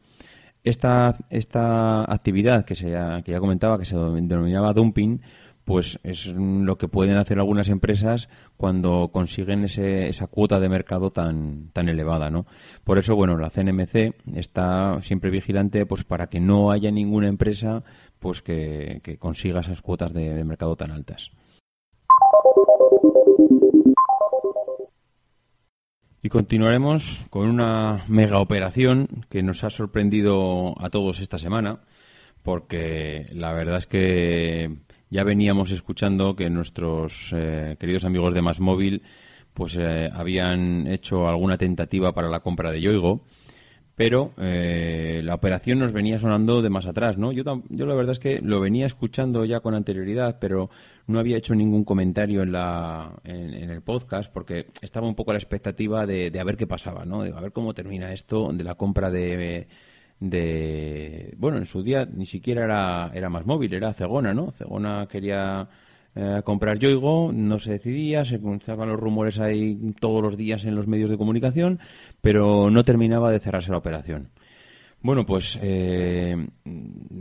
Esta, 0.64 1.16
esta 1.30 2.02
actividad 2.12 2.66
que, 2.66 2.74
se, 2.74 2.86
que 3.24 3.32
ya 3.32 3.40
comentaba, 3.40 3.78
que 3.78 3.86
se 3.86 3.96
denominaba 3.96 4.74
dumping, 4.74 5.22
pues 5.68 6.00
es 6.02 6.24
lo 6.28 6.78
que 6.78 6.88
pueden 6.88 7.18
hacer 7.18 7.38
algunas 7.38 7.68
empresas 7.68 8.30
cuando 8.56 9.10
consiguen 9.12 9.64
esa 9.64 10.26
cuota 10.26 10.60
de 10.60 10.70
mercado 10.70 11.10
tan, 11.10 11.68
tan 11.74 11.90
elevada, 11.90 12.30
¿no? 12.30 12.46
Por 12.84 12.96
eso, 12.96 13.14
bueno, 13.14 13.36
la 13.36 13.50
CNMC 13.50 14.14
está 14.34 15.02
siempre 15.02 15.28
vigilante 15.28 15.84
pues 15.84 16.04
para 16.04 16.28
que 16.28 16.40
no 16.40 16.70
haya 16.70 16.90
ninguna 16.90 17.28
empresa 17.28 17.84
pues 18.18 18.40
que, 18.40 19.18
consiga 19.18 19.60
esas 19.60 19.82
cuotas 19.82 20.14
de 20.14 20.42
mercado 20.42 20.74
tan 20.74 20.90
altas. 20.90 21.32
Y 26.22 26.30
continuaremos 26.30 27.26
con 27.28 27.46
una 27.46 28.04
mega 28.08 28.38
operación 28.38 29.26
que 29.28 29.42
nos 29.42 29.64
ha 29.64 29.68
sorprendido 29.68 30.82
a 30.82 30.88
todos 30.88 31.20
esta 31.20 31.38
semana, 31.38 31.80
porque 32.42 33.26
la 33.34 33.52
verdad 33.52 33.76
es 33.76 33.86
que 33.86 34.87
ya 35.10 35.24
veníamos 35.24 35.70
escuchando 35.70 36.36
que 36.36 36.50
nuestros 36.50 37.32
eh, 37.34 37.76
queridos 37.78 38.04
amigos 38.04 38.34
de 38.34 38.42
Más 38.42 38.60
Móvil 38.60 39.02
pues 39.54 39.76
eh, 39.76 40.10
habían 40.12 40.86
hecho 40.86 41.28
alguna 41.28 41.58
tentativa 41.58 42.12
para 42.12 42.28
la 42.28 42.40
compra 42.40 42.70
de 42.70 42.80
Yoigo, 42.80 43.22
pero 43.96 44.32
eh, 44.38 45.20
la 45.24 45.34
operación 45.34 45.80
nos 45.80 45.92
venía 45.92 46.20
sonando 46.20 46.62
de 46.62 46.70
más 46.70 46.86
atrás, 46.86 47.18
¿no? 47.18 47.32
Yo, 47.32 47.42
yo 47.68 47.86
la 47.86 47.96
verdad 47.96 48.12
es 48.12 48.20
que 48.20 48.40
lo 48.40 48.60
venía 48.60 48.86
escuchando 48.86 49.44
ya 49.44 49.58
con 49.58 49.74
anterioridad, 49.74 50.38
pero 50.40 50.70
no 51.08 51.18
había 51.18 51.36
hecho 51.36 51.56
ningún 51.56 51.82
comentario 51.82 52.42
en, 52.42 52.52
la, 52.52 53.16
en, 53.24 53.52
en 53.52 53.70
el 53.70 53.82
podcast 53.82 54.32
porque 54.32 54.66
estaba 54.80 55.08
un 55.08 55.16
poco 55.16 55.32
a 55.32 55.34
la 55.34 55.40
expectativa 55.40 56.06
de, 56.06 56.30
de 56.30 56.38
a 56.38 56.44
ver 56.44 56.56
qué 56.56 56.68
pasaba, 56.68 57.04
¿no? 57.04 57.24
De 57.24 57.30
a 57.30 57.40
ver 57.40 57.50
cómo 57.50 57.74
termina 57.74 58.12
esto 58.12 58.52
de 58.52 58.62
la 58.62 58.76
compra 58.76 59.10
de, 59.10 59.66
de 60.20 61.34
bueno, 61.38 61.58
en 61.58 61.66
su 61.66 61.82
día 61.82 62.08
ni 62.10 62.26
siquiera 62.26 62.64
era, 62.64 63.10
era 63.14 63.28
más 63.28 63.46
móvil, 63.46 63.74
era 63.74 63.92
Cegona, 63.92 64.34
¿no? 64.34 64.50
Cegona 64.50 65.06
quería 65.06 65.68
eh, 66.14 66.42
comprar 66.44 66.78
Yoigo, 66.78 67.30
no 67.32 67.58
se 67.58 67.72
decidía, 67.72 68.24
se 68.24 68.40
estaban 68.56 68.88
los 68.88 68.98
rumores 68.98 69.38
ahí 69.38 69.94
todos 70.00 70.22
los 70.22 70.36
días 70.36 70.64
en 70.64 70.74
los 70.74 70.86
medios 70.86 71.10
de 71.10 71.18
comunicación, 71.18 71.78
pero 72.20 72.70
no 72.70 72.82
terminaba 72.82 73.30
de 73.30 73.38
cerrarse 73.38 73.70
la 73.70 73.78
operación. 73.78 74.30
Bueno, 75.00 75.24
pues 75.24 75.56
eh, 75.62 76.36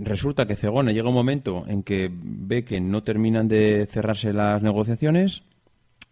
resulta 0.02 0.48
que 0.48 0.56
Cegona 0.56 0.92
llega 0.92 1.10
un 1.10 1.14
momento 1.14 1.64
en 1.68 1.84
que 1.84 2.10
ve 2.12 2.64
que 2.64 2.82
no 2.82 3.04
terminan 3.04 3.48
de 3.48 3.88
cerrarse 3.88 4.34
las 4.34 4.64
negociaciones, 4.64 5.44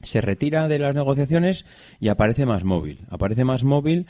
se 0.04 0.22
retira 0.22 0.68
de 0.68 0.78
las 0.78 0.94
negociaciones 0.94 1.66
y 2.00 2.10
aparece 2.10 2.46
más 2.46 2.64
móvil. 2.64 3.00
Aparece 3.10 3.44
más 3.46 3.64
móvil 3.64 4.06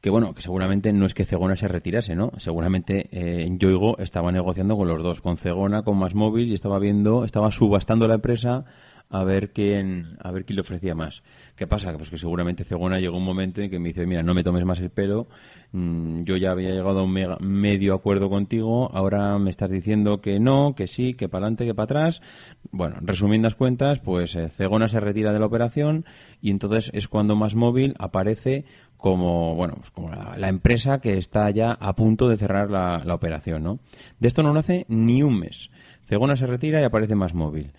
que 0.00 0.10
bueno, 0.10 0.34
que 0.34 0.42
seguramente 0.42 0.92
no 0.92 1.06
es 1.06 1.14
que 1.14 1.24
Cegona 1.24 1.56
se 1.56 1.68
retirase, 1.68 2.14
¿no? 2.14 2.30
Seguramente 2.36 3.08
eh, 3.12 3.48
Yoigo 3.58 3.98
estaba 3.98 4.30
negociando 4.30 4.76
con 4.76 4.88
los 4.88 5.02
dos, 5.02 5.20
con 5.20 5.36
Cegona, 5.36 5.82
con 5.82 5.96
más 5.98 6.14
móvil 6.14 6.48
y 6.48 6.54
estaba 6.54 6.78
viendo, 6.78 7.24
estaba 7.24 7.50
subastando 7.50 8.06
la 8.06 8.14
empresa 8.14 8.64
a 9.08 9.22
ver 9.22 9.52
quién 9.52 10.16
a 10.20 10.32
ver 10.32 10.44
quién 10.44 10.56
le 10.56 10.62
ofrecía 10.62 10.94
más. 10.96 11.22
¿Qué 11.54 11.66
pasa? 11.68 11.96
Pues 11.96 12.10
que 12.10 12.18
seguramente 12.18 12.64
Cegona 12.64 12.98
llegó 12.98 13.16
un 13.16 13.24
momento 13.24 13.60
en 13.62 13.70
que 13.70 13.78
me 13.78 13.88
dice, 13.90 14.04
mira, 14.04 14.22
no 14.24 14.34
me 14.34 14.42
tomes 14.42 14.64
más 14.64 14.80
el 14.80 14.90
pelo, 14.90 15.28
mm, 15.70 16.24
yo 16.24 16.36
ya 16.36 16.50
había 16.50 16.70
llegado 16.70 16.98
a 17.00 17.02
un 17.04 17.12
mega- 17.12 17.38
medio 17.40 17.94
acuerdo 17.94 18.28
contigo, 18.28 18.90
ahora 18.92 19.38
me 19.38 19.50
estás 19.50 19.70
diciendo 19.70 20.20
que 20.20 20.40
no, 20.40 20.74
que 20.76 20.88
sí, 20.88 21.14
que 21.14 21.28
para 21.28 21.44
adelante, 21.46 21.66
que 21.66 21.74
para 21.74 21.84
atrás. 21.84 22.20
Bueno, 22.72 22.96
resumiendo 23.00 23.46
las 23.46 23.54
cuentas, 23.54 24.00
pues 24.00 24.34
eh, 24.34 24.48
Cegona 24.48 24.88
se 24.88 24.98
retira 24.98 25.32
de 25.32 25.38
la 25.38 25.46
operación 25.46 26.04
y 26.42 26.50
entonces 26.50 26.90
es 26.92 27.06
cuando 27.06 27.36
Más 27.36 27.54
Móvil 27.54 27.94
aparece 28.00 28.64
como 28.96 29.54
bueno 29.54 29.74
pues 29.76 29.90
como 29.90 30.10
la, 30.10 30.34
la 30.36 30.48
empresa 30.48 31.00
que 31.00 31.18
está 31.18 31.50
ya 31.50 31.72
a 31.72 31.94
punto 31.94 32.28
de 32.28 32.36
cerrar 32.36 32.70
la, 32.70 33.02
la 33.04 33.14
operación, 33.14 33.62
¿no? 33.62 33.78
De 34.18 34.28
esto 34.28 34.42
no 34.42 34.56
hace 34.58 34.86
ni 34.88 35.22
un 35.22 35.38
mes. 35.38 35.70
Cegona 36.06 36.36
se 36.36 36.46
retira 36.46 36.80
y 36.80 36.84
aparece 36.84 37.14
Más 37.14 37.34
Móvil. 37.34 37.72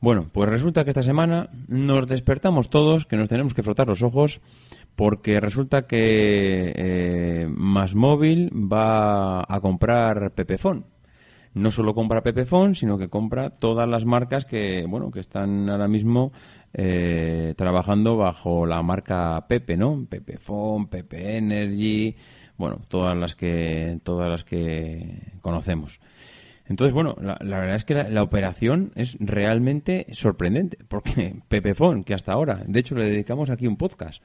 Bueno, 0.00 0.28
pues 0.32 0.50
resulta 0.50 0.84
que 0.84 0.90
esta 0.90 1.02
semana 1.02 1.48
nos 1.66 2.06
despertamos 2.06 2.68
todos, 2.68 3.06
que 3.06 3.16
nos 3.16 3.28
tenemos 3.28 3.54
que 3.54 3.62
frotar 3.62 3.86
los 3.86 4.02
ojos, 4.02 4.40
porque 4.96 5.40
resulta 5.40 5.86
que 5.86 6.72
eh, 6.76 7.46
Más 7.48 7.94
Móvil 7.94 8.50
va 8.54 9.44
a 9.48 9.60
comprar 9.60 10.32
Pepefon. 10.32 10.84
No 11.54 11.70
solo 11.70 11.94
compra 11.94 12.22
Pepefon, 12.22 12.74
sino 12.74 12.98
que 12.98 13.08
compra 13.08 13.50
todas 13.50 13.88
las 13.88 14.04
marcas 14.04 14.44
que, 14.44 14.84
bueno, 14.88 15.10
que 15.10 15.20
están 15.20 15.70
ahora 15.70 15.88
mismo 15.88 16.32
eh, 16.74 17.54
trabajando 17.56 18.16
bajo 18.16 18.66
la 18.66 18.82
marca 18.82 19.46
Pepe, 19.48 19.76
¿no? 19.76 20.06
Pepefon, 20.08 20.88
Pepe 20.88 21.36
Energy, 21.36 22.16
bueno, 22.56 22.80
todas 22.88 23.16
las 23.16 23.36
que, 23.36 24.00
todas 24.02 24.28
las 24.28 24.44
que 24.44 25.32
conocemos. 25.40 26.00
Entonces, 26.66 26.92
bueno, 26.92 27.14
la, 27.20 27.36
verdad 27.58 27.76
es 27.76 27.84
que 27.84 27.94
la, 27.94 28.08
la 28.08 28.22
operación 28.22 28.90
es 28.96 29.16
realmente 29.20 30.06
sorprendente, 30.12 30.78
porque 30.88 31.36
Pepefon, 31.48 32.02
que 32.02 32.14
hasta 32.14 32.32
ahora, 32.32 32.62
de 32.66 32.80
hecho 32.80 32.96
le 32.96 33.06
dedicamos 33.06 33.50
aquí 33.50 33.66
un 33.66 33.76
podcast, 33.76 34.22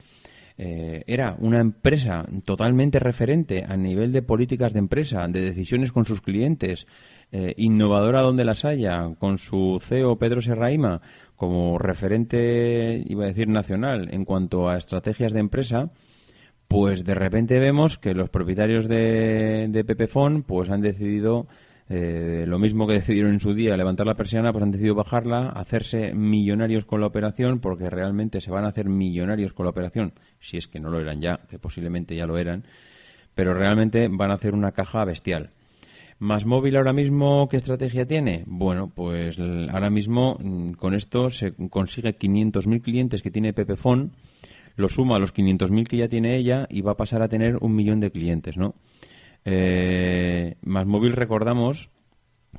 eh, 0.62 1.04
era 1.06 1.36
una 1.38 1.58
empresa 1.58 2.26
totalmente 2.44 2.98
referente 2.98 3.64
a 3.66 3.78
nivel 3.78 4.12
de 4.12 4.20
políticas 4.20 4.74
de 4.74 4.80
empresa, 4.80 5.26
de 5.26 5.40
decisiones 5.40 5.90
con 5.90 6.04
sus 6.04 6.20
clientes, 6.20 6.86
eh, 7.32 7.54
innovadora 7.56 8.20
donde 8.20 8.44
las 8.44 8.66
haya, 8.66 9.14
con 9.18 9.38
su 9.38 9.80
CEO 9.80 10.18
Pedro 10.18 10.42
Serraima 10.42 11.00
como 11.40 11.78
referente, 11.78 13.02
iba 13.06 13.24
a 13.24 13.28
decir 13.28 13.48
nacional, 13.48 14.08
en 14.12 14.26
cuanto 14.26 14.68
a 14.68 14.76
estrategias 14.76 15.32
de 15.32 15.40
empresa, 15.40 15.90
pues 16.68 17.02
de 17.02 17.14
repente 17.14 17.58
vemos 17.58 17.96
que 17.96 18.12
los 18.12 18.28
propietarios 18.28 18.86
de, 18.86 19.66
de 19.70 19.84
Pepefon 19.86 20.42
pues 20.42 20.68
han 20.68 20.82
decidido 20.82 21.46
eh, 21.88 22.44
lo 22.46 22.58
mismo 22.58 22.86
que 22.86 22.92
decidieron 22.92 23.32
en 23.32 23.40
su 23.40 23.54
día 23.54 23.74
levantar 23.78 24.06
la 24.06 24.16
persiana, 24.16 24.52
pues 24.52 24.64
han 24.64 24.70
decidido 24.70 24.94
bajarla, 24.94 25.48
hacerse 25.48 26.12
millonarios 26.12 26.84
con 26.84 27.00
la 27.00 27.06
operación, 27.06 27.58
porque 27.58 27.88
realmente 27.88 28.42
se 28.42 28.50
van 28.50 28.66
a 28.66 28.68
hacer 28.68 28.90
millonarios 28.90 29.54
con 29.54 29.64
la 29.64 29.70
operación, 29.70 30.12
si 30.40 30.58
es 30.58 30.68
que 30.68 30.78
no 30.78 30.90
lo 30.90 31.00
eran 31.00 31.22
ya, 31.22 31.40
que 31.48 31.58
posiblemente 31.58 32.14
ya 32.14 32.26
lo 32.26 32.36
eran, 32.36 32.64
pero 33.34 33.54
realmente 33.54 34.08
van 34.12 34.30
a 34.30 34.34
hacer 34.34 34.52
una 34.52 34.72
caja 34.72 35.06
bestial. 35.06 35.52
Más 36.20 36.44
móvil 36.44 36.76
ahora 36.76 36.92
mismo, 36.92 37.48
¿qué 37.48 37.56
estrategia 37.56 38.06
tiene? 38.06 38.44
Bueno, 38.46 38.92
pues 38.94 39.38
ahora 39.38 39.88
mismo 39.88 40.36
mm, 40.38 40.72
con 40.72 40.94
esto 40.94 41.30
se 41.30 41.52
consigue 41.70 42.14
500.000 42.18 42.82
clientes 42.82 43.22
que 43.22 43.30
tiene 43.30 43.54
Pepefon, 43.54 44.12
lo 44.76 44.88
suma 44.90 45.16
a 45.16 45.18
los 45.18 45.32
500.000 45.34 45.86
que 45.88 45.96
ya 45.96 46.08
tiene 46.08 46.36
ella 46.36 46.66
y 46.70 46.82
va 46.82 46.92
a 46.92 46.96
pasar 46.98 47.22
a 47.22 47.28
tener 47.28 47.56
un 47.62 47.74
millón 47.74 48.00
de 48.00 48.10
clientes, 48.10 48.58
¿no? 48.58 48.74
Eh, 49.46 50.56
más 50.62 50.84
móvil 50.84 51.12
recordamos 51.12 51.88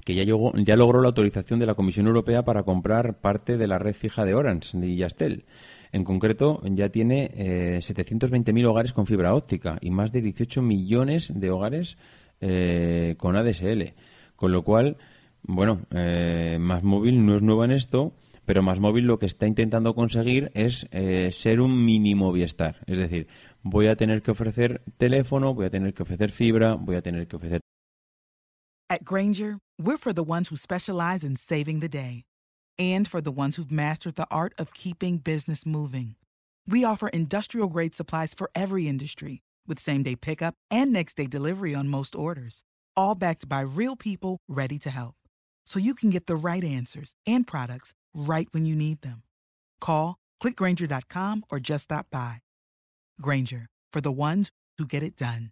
que 0.06 0.16
ya, 0.16 0.24
llegó- 0.24 0.54
ya 0.56 0.76
logró 0.76 1.00
la 1.02 1.10
autorización 1.10 1.60
de 1.60 1.68
la 1.68 1.76
Comisión 1.76 2.08
Europea 2.08 2.44
para 2.44 2.64
comprar 2.64 3.20
parte 3.22 3.58
de 3.58 3.68
la 3.68 3.78
red 3.78 3.94
fija 3.94 4.26
de 4.26 4.34
Orange, 4.34 4.76
de 4.80 4.96
Yastel. 4.96 5.46
En 5.92 6.04
concreto, 6.04 6.62
ya 6.66 6.90
tiene 6.90 7.30
eh, 7.36 7.80
720.000 7.82 8.66
hogares 8.66 8.94
con 8.94 9.06
fibra 9.06 9.36
óptica 9.36 9.78
y 9.82 9.92
más 9.92 10.12
de 10.12 10.22
18 10.22 10.64
millones 10.64 11.32
de 11.36 11.52
hogares 11.52 11.98
eh, 12.42 13.16
con 13.18 13.36
ADSL. 13.36 13.94
Con 14.36 14.52
lo 14.52 14.64
cual, 14.64 14.98
bueno, 15.44 15.82
eh, 15.92 16.58
Más 16.60 16.84
Móvil 16.84 17.26
no 17.26 17.36
es 17.36 17.42
nueva 17.42 17.66
en 17.66 17.72
esto, 17.72 18.14
pero 18.46 18.64
Más 18.64 18.80
Móvil 18.80 19.06
lo 19.06 19.20
que 19.20 19.28
está 19.28 19.48
intentando 19.48 19.94
conseguir 19.94 20.52
es 20.54 20.88
eh, 20.92 21.32
ser 21.32 21.62
un 21.62 21.86
mini 21.86 22.16
Movistar. 22.16 22.82
Es 22.88 22.98
decir, 22.98 23.28
voy 23.62 23.88
a 23.88 23.96
tener 23.96 24.22
que 24.22 24.32
ofrecer 24.32 24.82
teléfono, 24.98 25.54
voy 25.54 25.68
a 25.68 25.70
tener 25.70 25.94
que 25.94 26.04
ofrecer 26.04 26.32
fibra, 26.32 26.76
voy 26.76 26.96
a 26.96 27.02
tener 27.02 27.28
que 27.28 27.36
ofrecer 27.36 27.62
At 28.90 29.06
Granger, 29.06 29.60
we're 29.80 29.98
for 29.98 30.12
the 30.12 30.22
ones 30.22 30.50
who 30.50 30.58
specialize 30.58 31.24
in 31.24 31.38
saving 31.38 31.80
the 31.80 31.88
day 31.88 32.26
and 32.78 33.08
for 33.08 33.22
the 33.22 33.32
ones 33.32 33.56
who've 33.56 33.72
mastered 33.72 34.16
the 34.16 34.28
art 34.30 34.54
of 34.60 34.74
keeping 34.74 35.18
business 35.18 35.66
moving. 35.66 36.16
We 36.68 36.84
offer 36.84 37.08
industrial 37.08 37.70
grade 37.70 37.96
supplies 37.96 38.34
for 38.34 38.50
every 38.54 38.90
industry 38.90 39.44
with 39.68 39.80
same 39.80 40.04
day 40.04 40.16
pickup 40.16 40.56
and 40.70 40.92
next 40.92 41.16
day 41.16 41.28
delivery 41.28 41.76
on 41.76 41.88
most 41.88 42.16
orders, 42.16 42.64
all 42.96 43.16
backed 43.16 43.48
by 43.48 43.62
real 43.62 43.96
people 43.96 44.40
ready 44.48 44.80
to 44.80 44.90
help. 44.90 45.16
So 45.66 45.80
you 45.80 45.94
can 45.94 46.10
get 46.10 46.26
the 46.26 46.36
right 46.36 46.64
answers 46.64 47.14
and 47.28 47.46
products 47.46 47.94
right 48.14 48.48
when 48.52 48.66
you 48.66 48.76
need 48.76 49.02
them. 49.02 49.24
Call, 49.80 50.18
clickgranger.com, 50.44 51.44
or 51.50 51.60
just 51.60 51.86
stop 51.86 52.08
by. 52.12 52.38
Granger, 53.22 53.68
for 53.94 54.02
the 54.02 54.12
ones 54.12 54.50
who 54.78 54.86
get 54.86 55.04
it 55.04 55.16
done. 55.16 55.52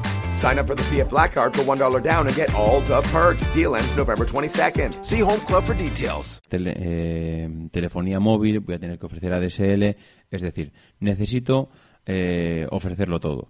Sign 0.41 0.57
up 0.57 0.65
for 0.65 0.75
the 0.75 0.83
PF 0.89 1.09
Black 1.11 1.33
Card 1.35 1.53
for 1.55 1.63
$1 1.63 2.01
down 2.03 2.25
and 2.25 2.35
get 2.35 2.49
all 2.55 2.81
the 2.87 2.99
perks. 3.13 3.47
Deal 3.53 3.75
ends 3.75 3.95
November 3.95 4.25
22nd. 4.25 4.91
See 5.03 5.21
Home 5.21 5.39
Club 5.45 5.63
for 5.63 5.75
details. 5.77 6.41
tele- 6.49 6.73
eh, 6.75 7.47
telefonía 7.71 8.19
móvil, 8.19 8.59
voy 8.59 8.73
a 8.75 8.79
tener 8.79 8.97
que 8.97 9.05
ofrecer 9.05 9.31
ADSL, 9.33 9.95
es 10.31 10.41
decir, 10.41 10.73
necesito 10.99 11.69
eh, 12.07 12.65
ofrecerlo 12.71 13.19
todo. 13.19 13.49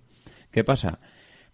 ¿Qué 0.51 0.65
pasa? 0.65 0.99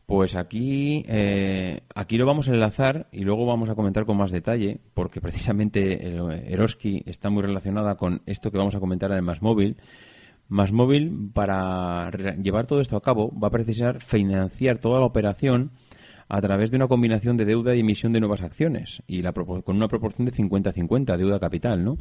Pues 0.08 0.34
aquí, 0.36 1.06
eh, 1.08 1.82
aquí 1.94 2.18
lo 2.18 2.26
vamos 2.26 2.48
a 2.48 2.54
enlazar 2.54 3.08
y 3.12 3.20
luego 3.20 3.46
vamos 3.46 3.70
a 3.70 3.76
comentar 3.76 4.06
con 4.08 4.18
más 4.18 4.32
detalle, 4.32 4.80
porque 4.96 5.22
precisamente 5.22 6.08
el- 6.08 6.32
Eroski 6.48 7.04
está 7.06 7.30
muy 7.30 7.44
relacionada 7.44 7.96
con 7.96 8.24
esto 8.26 8.50
que 8.50 8.58
vamos 8.58 8.74
a 8.74 8.80
comentar 8.80 9.12
en 9.12 9.18
el 9.18 9.24
Más 9.24 9.44
Móvil. 9.44 9.78
Más 10.50 10.72
Móvil, 10.72 11.32
para 11.34 12.10
llevar 12.42 12.68
todo 12.68 12.80
esto 12.80 12.96
a 12.96 13.02
cabo, 13.02 13.32
va 13.38 13.50
a 13.50 13.52
precisar 13.52 14.02
financiar 14.02 14.78
toda 14.78 15.00
la 15.00 15.06
operación 15.06 15.72
a 16.30 16.42
través 16.42 16.72
de 16.72 16.78
una 16.78 16.88
combinación 16.88 17.38
de 17.38 17.46
deuda 17.46 17.76
y 17.76 17.80
emisión 17.80 18.12
de 18.12 18.20
nuevas 18.20 18.42
acciones 18.42 19.02
y 19.08 19.22
la 19.22 19.34
con 19.34 19.76
una 19.76 19.88
proporción 19.88 20.26
de 20.26 20.34
50-50, 20.34 21.18
deuda 21.18 21.40
capital, 21.40 21.84
¿no? 21.84 21.98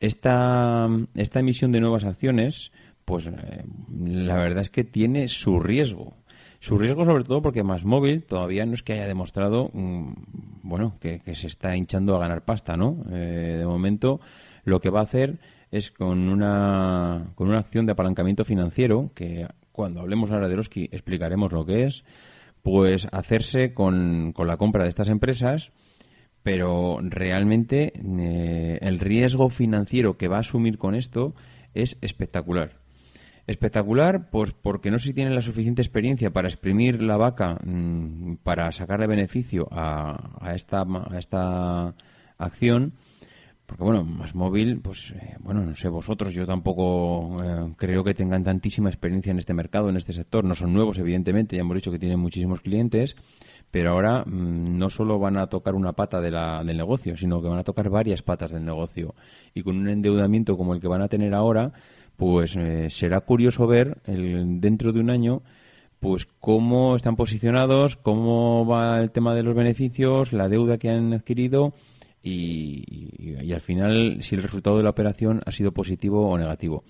Esta, 0.00 0.88
esta 1.14 1.40
emisión 1.40 1.72
de 1.72 1.80
nuevas 1.80 2.04
acciones, 2.04 2.72
pues 3.04 3.26
eh, 3.26 3.64
la 4.02 4.36
verdad 4.36 4.62
es 4.62 4.70
que 4.70 4.84
tiene 4.84 5.28
su 5.28 5.60
riesgo. 5.60 6.16
Su 6.58 6.78
riesgo 6.78 7.04
sobre 7.04 7.24
todo 7.24 7.42
porque 7.42 7.62
Más 7.62 7.84
Móvil 7.84 8.24
todavía 8.24 8.66
no 8.66 8.74
es 8.74 8.82
que 8.82 8.94
haya 8.94 9.06
demostrado 9.06 9.70
mm, 9.72 10.12
bueno, 10.62 10.96
que, 11.00 11.20
que 11.20 11.34
se 11.34 11.46
está 11.46 11.76
hinchando 11.76 12.16
a 12.16 12.20
ganar 12.20 12.44
pasta, 12.44 12.76
¿no? 12.76 12.98
Eh, 13.10 13.56
de 13.58 13.66
momento, 13.66 14.20
lo 14.64 14.80
que 14.80 14.90
va 14.90 15.00
a 15.00 15.04
hacer 15.04 15.38
es 15.70 15.90
con 15.90 16.28
una, 16.28 17.32
con 17.34 17.48
una 17.48 17.58
acción 17.58 17.86
de 17.86 17.92
apalancamiento 17.92 18.44
financiero, 18.44 19.10
que 19.14 19.46
cuando 19.72 20.00
hablemos 20.00 20.30
ahora 20.30 20.48
de 20.48 20.54
Eroski 20.54 20.88
explicaremos 20.92 21.52
lo 21.52 21.64
que 21.64 21.84
es, 21.84 22.04
pues 22.62 23.06
hacerse 23.12 23.72
con, 23.72 24.32
con 24.32 24.46
la 24.46 24.56
compra 24.56 24.84
de 24.84 24.90
estas 24.90 25.08
empresas, 25.08 25.72
pero 26.42 26.98
realmente 27.02 27.92
eh, 27.94 28.78
el 28.80 28.98
riesgo 28.98 29.48
financiero 29.48 30.16
que 30.16 30.28
va 30.28 30.38
a 30.38 30.40
asumir 30.40 30.78
con 30.78 30.94
esto 30.94 31.34
es 31.74 31.98
espectacular. 32.00 32.80
Espectacular, 33.46 34.30
pues 34.30 34.52
porque 34.52 34.90
no 34.90 34.98
sé 34.98 35.08
si 35.08 35.14
tiene 35.14 35.34
la 35.34 35.40
suficiente 35.40 35.82
experiencia 35.82 36.30
para 36.30 36.48
exprimir 36.48 37.02
la 37.02 37.16
vaca, 37.16 37.58
mm, 37.64 38.36
para 38.42 38.70
sacarle 38.72 39.06
beneficio 39.06 39.66
a, 39.70 40.38
a 40.40 40.54
esta, 40.54 40.82
a 40.82 41.18
esta 41.18 41.94
acción, 42.38 42.94
porque 43.70 43.84
bueno, 43.84 44.02
más 44.02 44.34
móvil, 44.34 44.80
pues 44.80 45.12
eh, 45.12 45.36
bueno, 45.38 45.64
no 45.64 45.76
sé 45.76 45.88
vosotros, 45.88 46.34
yo 46.34 46.44
tampoco 46.44 47.40
eh, 47.40 47.72
creo 47.76 48.02
que 48.02 48.14
tengan 48.14 48.42
tantísima 48.42 48.88
experiencia 48.90 49.30
en 49.30 49.38
este 49.38 49.54
mercado, 49.54 49.88
en 49.88 49.96
este 49.96 50.12
sector. 50.12 50.44
No 50.44 50.56
son 50.56 50.72
nuevos, 50.72 50.98
evidentemente, 50.98 51.54
ya 51.54 51.60
hemos 51.60 51.76
dicho 51.76 51.92
que 51.92 52.00
tienen 52.00 52.18
muchísimos 52.18 52.62
clientes, 52.62 53.14
pero 53.70 53.92
ahora 53.92 54.24
mm, 54.26 54.76
no 54.76 54.90
solo 54.90 55.20
van 55.20 55.36
a 55.36 55.46
tocar 55.46 55.76
una 55.76 55.92
pata 55.92 56.20
de 56.20 56.32
la, 56.32 56.64
del 56.64 56.78
negocio, 56.78 57.16
sino 57.16 57.40
que 57.40 57.46
van 57.46 57.60
a 57.60 57.62
tocar 57.62 57.90
varias 57.90 58.22
patas 58.22 58.50
del 58.50 58.64
negocio. 58.64 59.14
Y 59.54 59.62
con 59.62 59.76
un 59.76 59.88
endeudamiento 59.88 60.56
como 60.56 60.74
el 60.74 60.80
que 60.80 60.88
van 60.88 61.02
a 61.02 61.08
tener 61.08 61.32
ahora, 61.32 61.70
pues 62.16 62.56
eh, 62.56 62.90
será 62.90 63.20
curioso 63.20 63.68
ver 63.68 63.98
el, 64.04 64.60
dentro 64.60 64.92
de 64.92 64.98
un 64.98 65.10
año 65.10 65.42
pues 66.00 66.26
cómo 66.40 66.96
están 66.96 67.14
posicionados, 67.14 67.94
cómo 67.94 68.66
va 68.66 68.98
el 69.00 69.12
tema 69.12 69.32
de 69.34 69.44
los 69.44 69.54
beneficios, 69.54 70.32
la 70.32 70.48
deuda 70.48 70.78
que 70.78 70.88
han 70.88 71.12
adquirido 71.12 71.74
y, 72.22 73.52
al 73.52 73.60
final 73.60 74.18
si 74.22 74.34
el 74.36 74.42
resultado 74.42 74.76
de 74.76 74.84
la 74.84 74.90
operación 74.90 75.42
ha 75.46 75.52
sido 75.52 75.72
positivo 75.72 76.28
o 76.28 76.38
negativo. 76.38 76.84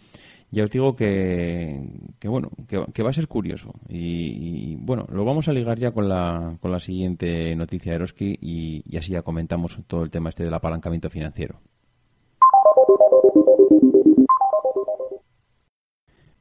Ya 0.52 0.64
os 0.64 0.70
digo 0.70 0.96
que, 0.96 1.80
que 2.18 2.28
bueno, 2.28 2.50
que, 2.66 3.02
va 3.02 3.10
a 3.10 3.12
ser 3.12 3.28
curioso. 3.28 3.72
Y, 3.88 4.74
bueno, 4.76 5.06
lo 5.12 5.24
vamos 5.24 5.46
a 5.46 5.52
ligar 5.52 5.78
ya 5.78 5.92
con 5.92 6.08
la, 6.08 6.56
con 6.60 6.72
la 6.72 6.80
siguiente 6.80 7.54
noticia 7.54 7.92
de 7.92 7.96
Eroski 7.96 8.36
y, 8.40 8.82
y 8.84 8.96
así 8.96 9.12
ya 9.12 9.22
comentamos 9.22 9.78
todo 9.86 10.02
el 10.02 10.10
tema 10.10 10.28
este 10.28 10.42
del 10.42 10.54
apalancamiento 10.54 11.08
financiero. 11.08 11.60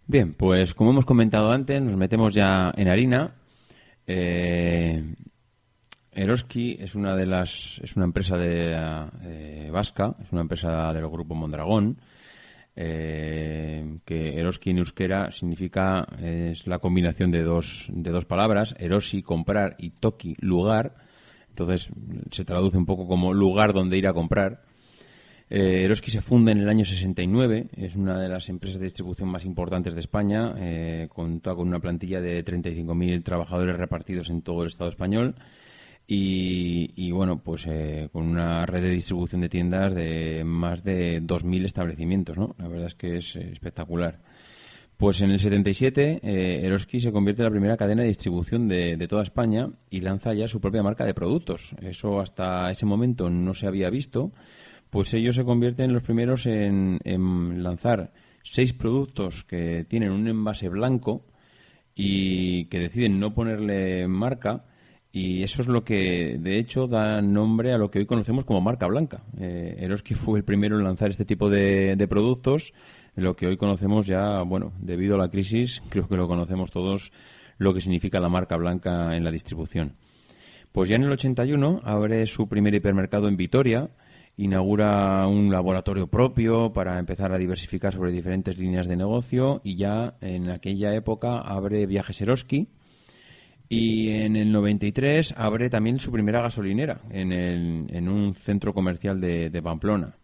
Bien, 0.09 0.33
pues 0.33 0.73
como 0.73 0.89
hemos 0.89 1.05
comentado 1.05 1.51
antes, 1.51 1.79
nos 1.83 1.95
metemos 1.95 2.33
ya 2.33 2.73
en 2.75 2.87
harina. 2.87 3.35
Eh, 4.07 5.03
Eroski 6.19 6.75
es 6.81 6.95
una 6.95 7.15
de 7.15 7.25
las 7.25 7.79
es 7.81 7.95
una 7.95 8.03
empresa 8.03 8.35
de 8.35 8.75
eh, 9.23 9.69
vasca, 9.71 10.15
es 10.21 10.29
una 10.33 10.41
empresa 10.41 10.91
del 10.91 11.07
grupo 11.07 11.33
Mondragón. 11.33 11.97
eh, 12.75 13.99
que 14.05 14.37
Eroski 14.37 14.69
en 14.71 14.79
euskera 14.79 15.31
significa 15.31 16.07
es 16.21 16.67
la 16.67 16.79
combinación 16.79 17.31
de 17.31 17.43
dos 17.43 17.87
de 17.93 18.11
dos 18.11 18.25
palabras, 18.25 18.75
Erosi 18.79 19.23
comprar 19.23 19.75
y 19.79 19.91
Toki 19.91 20.35
lugar. 20.39 20.95
Entonces 21.49 21.89
se 22.31 22.43
traduce 22.43 22.77
un 22.77 22.85
poco 22.85 23.07
como 23.07 23.33
lugar 23.33 23.71
donde 23.73 23.97
ir 23.97 24.07
a 24.07 24.13
comprar. 24.13 24.63
Eh, 25.49 25.83
Eroski 25.85 26.11
se 26.11 26.21
funda 26.21 26.51
en 26.51 26.59
el 26.59 26.69
año 26.69 26.85
69, 26.85 27.69
es 27.75 27.95
una 27.95 28.19
de 28.19 28.29
las 28.29 28.49
empresas 28.49 28.77
de 28.79 28.85
distribución 28.85 29.29
más 29.29 29.45
importantes 29.45 29.95
de 29.95 30.01
España, 30.01 30.53
eh, 30.57 31.07
cuenta 31.09 31.55
con 31.55 31.67
una 31.67 31.79
plantilla 31.79 32.21
de 32.21 32.43
35.000 32.45 33.23
trabajadores 33.23 33.75
repartidos 33.77 34.29
en 34.29 34.41
todo 34.41 34.61
el 34.61 34.67
Estado 34.67 34.89
español 34.89 35.35
y, 36.11 37.11
bueno, 37.11 37.37
pues 37.43 37.67
eh, 37.67 38.09
con 38.11 38.25
una 38.25 38.65
red 38.65 38.81
de 38.81 38.89
distribución 38.89 39.41
de 39.41 39.49
tiendas 39.49 39.93
de 39.93 40.43
más 40.43 40.83
de 40.83 41.21
2.000 41.21 41.65
establecimientos, 41.65 42.35
¿no? 42.35 42.55
La 42.57 42.67
verdad 42.67 42.87
es 42.87 42.95
que 42.95 43.17
es 43.17 43.35
eh, 43.35 43.51
espectacular. 43.51 44.19
Pues 44.97 45.21
en 45.21 45.29
el 45.29 45.39
77, 45.39 46.19
eh, 46.23 46.61
Eroski 46.63 46.99
se 46.99 47.11
convierte 47.11 47.43
en 47.43 47.45
la 47.45 47.51
primera 47.51 47.77
cadena 47.77 48.01
de 48.01 48.07
distribución 48.07 48.67
de, 48.67 49.07
toda 49.07 49.21
España 49.21 49.69
y 49.91 50.01
lanza 50.01 50.33
ya 50.33 50.47
su 50.47 50.59
propia 50.59 50.81
marca 50.81 51.05
de 51.05 51.13
productos. 51.13 51.75
Eso 51.79 52.19
hasta 52.19 52.71
ese 52.71 52.87
momento 52.87 53.29
no 53.29 53.53
se 53.53 53.67
había 53.67 53.91
visto. 53.91 54.31
Pues 54.89 55.13
ellos 55.13 55.35
se 55.35 55.45
convierten 55.45 55.93
los 55.93 56.01
primeros 56.01 56.47
en, 56.47 56.99
en 57.03 57.61
lanzar 57.61 58.13
seis 58.43 58.73
productos 58.73 59.43
que 59.43 59.85
tienen 59.87 60.11
un 60.11 60.27
envase 60.27 60.69
blanco 60.69 61.23
y 61.93 62.65
que 62.65 62.79
deciden 62.79 63.19
no 63.19 63.35
ponerle 63.35 64.07
marca. 64.07 64.65
Y 65.11 65.41
eso 65.41 65.63
es 65.63 65.67
lo 65.67 65.83
que, 65.83 66.37
de 66.39 66.59
hecho, 66.59 66.87
da 66.87 67.21
nombre 67.21 67.73
a 67.73 67.79
lo 67.79 67.89
que 67.89 67.99
hoy 67.99 68.05
conocemos 68.05 68.45
como 68.45 68.61
marca 68.61 68.85
blanca. 68.85 69.23
Eh, 69.39 69.77
Eroski 69.79 70.13
fue 70.13 70.39
el 70.39 70.45
primero 70.45 70.77
en 70.77 70.83
lanzar 70.83 71.09
este 71.09 71.25
tipo 71.25 71.49
de, 71.49 72.05
productos, 72.07 72.73
lo 73.15 73.35
que 73.35 73.47
hoy 73.47 73.57
conocemos 73.57 74.05
ya, 74.05 74.43
bueno, 74.43 74.71
debido 74.79 75.15
a 75.15 75.17
la 75.17 75.29
crisis, 75.29 75.81
creo 75.89 76.07
que 76.07 76.15
lo 76.15 76.27
conocemos 76.27 76.69
todos, 76.69 77.11
lo 77.57 77.73
que 77.73 77.81
significa 77.81 78.19
la 78.19 78.29
marca 78.29 78.55
blanca 78.55 79.15
en 79.15 79.23
la 79.23 79.31
distribución. 79.31 79.95
Pues 80.71 80.89
ya 80.89 80.95
en 80.95 81.03
el 81.03 81.11
81 81.11 81.81
abre 81.83 82.27
su 82.27 82.47
primer 82.47 82.75
hipermercado 82.75 83.27
en 83.27 83.35
Vitoria, 83.35 83.89
inaugura 84.37 85.25
un 85.27 85.51
laboratorio 85.51 86.05
propio 86.05 86.71
para 86.71 86.99
empezar 86.99 87.33
a 87.33 87.39
diversificar 87.39 87.93
sobre 87.93 88.11
diferentes 88.11 88.59
líneas 88.59 88.87
de 88.87 88.95
negocio 88.95 89.59
y 89.63 89.75
ya 89.75 90.13
en 90.21 90.51
aquella 90.51 90.93
época 90.93 91.39
abre 91.39 91.87
Viajes 91.87 92.21
Eroski 92.21 92.69
y 93.69 94.09
en 94.09 94.35
el 94.35 94.51
93 94.51 95.33
abre 95.37 95.69
también 95.69 95.99
su 95.99 96.11
primera 96.11 96.41
gasolinera 96.41 97.01
en, 97.11 97.31
el- 97.31 98.09
un 98.09 98.33
centro 98.35 98.73
comercial 98.73 99.21
de, 99.21 99.49
de 99.49 99.61
Pamplona. 99.61 100.15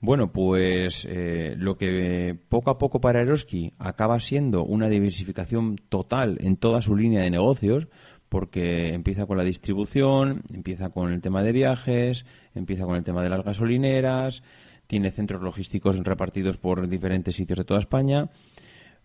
Bueno, 0.00 0.32
pues 0.32 1.06
eh, 1.08 1.54
lo 1.56 1.76
que 1.76 2.36
poco 2.48 2.70
a 2.70 2.78
poco 2.78 3.00
para 3.00 3.20
Eroski 3.20 3.72
acaba 3.78 4.18
siendo 4.18 4.64
una 4.64 4.88
diversificación 4.88 5.76
total 5.88 6.38
en 6.40 6.56
toda 6.56 6.82
su 6.82 6.96
línea 6.96 7.22
de 7.22 7.30
negocios, 7.30 7.86
porque 8.28 8.94
empieza 8.94 9.26
con 9.26 9.36
la 9.36 9.44
distribución, 9.44 10.42
empieza 10.52 10.90
con 10.90 11.12
el 11.12 11.20
tema 11.20 11.42
de 11.44 11.52
viajes, 11.52 12.24
empieza 12.54 12.84
con 12.84 12.96
el 12.96 13.04
tema 13.04 13.22
de 13.22 13.28
las 13.28 13.44
gasolineras, 13.44 14.42
tiene 14.88 15.10
centros 15.12 15.40
logísticos 15.42 15.98
repartidos 15.98 16.56
por 16.56 16.88
diferentes 16.88 17.36
sitios 17.36 17.58
de 17.58 17.64
toda 17.64 17.80
España. 17.80 18.28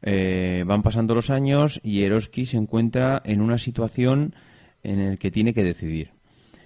Eh, 0.01 0.63
van 0.67 0.83
pasando 0.83 1.15
los 1.15 1.29
años 1.29 1.79
y 1.83 2.03
Eroski 2.03 2.45
se 2.45 2.57
encuentra 2.57 3.21
en 3.25 3.41
una 3.41 3.57
situación 3.57 4.35
en 4.83 4.99
el 4.99 5.17
que 5.17 5.31
tiene 5.31 5.53
que 5.53 5.63
decidir. 5.63 6.11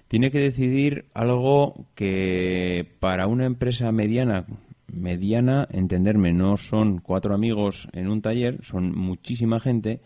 Tiene 0.08 0.32
que 0.32 0.40
decidir 0.40 1.06
algo 1.14 1.86
que 1.96 2.98
para 3.00 3.28
una 3.28 3.46
empresa 3.46 3.92
mediana, 3.94 4.46
mediana, 4.92 5.68
entenderme, 5.72 6.34
no 6.34 6.58
son 6.58 7.00
cuatro 7.00 7.34
amigos 7.34 7.88
en 7.94 8.10
un 8.10 8.22
taller, 8.22 8.60
son 8.64 8.94
muchísima 8.94 9.62
gente, 9.62 10.02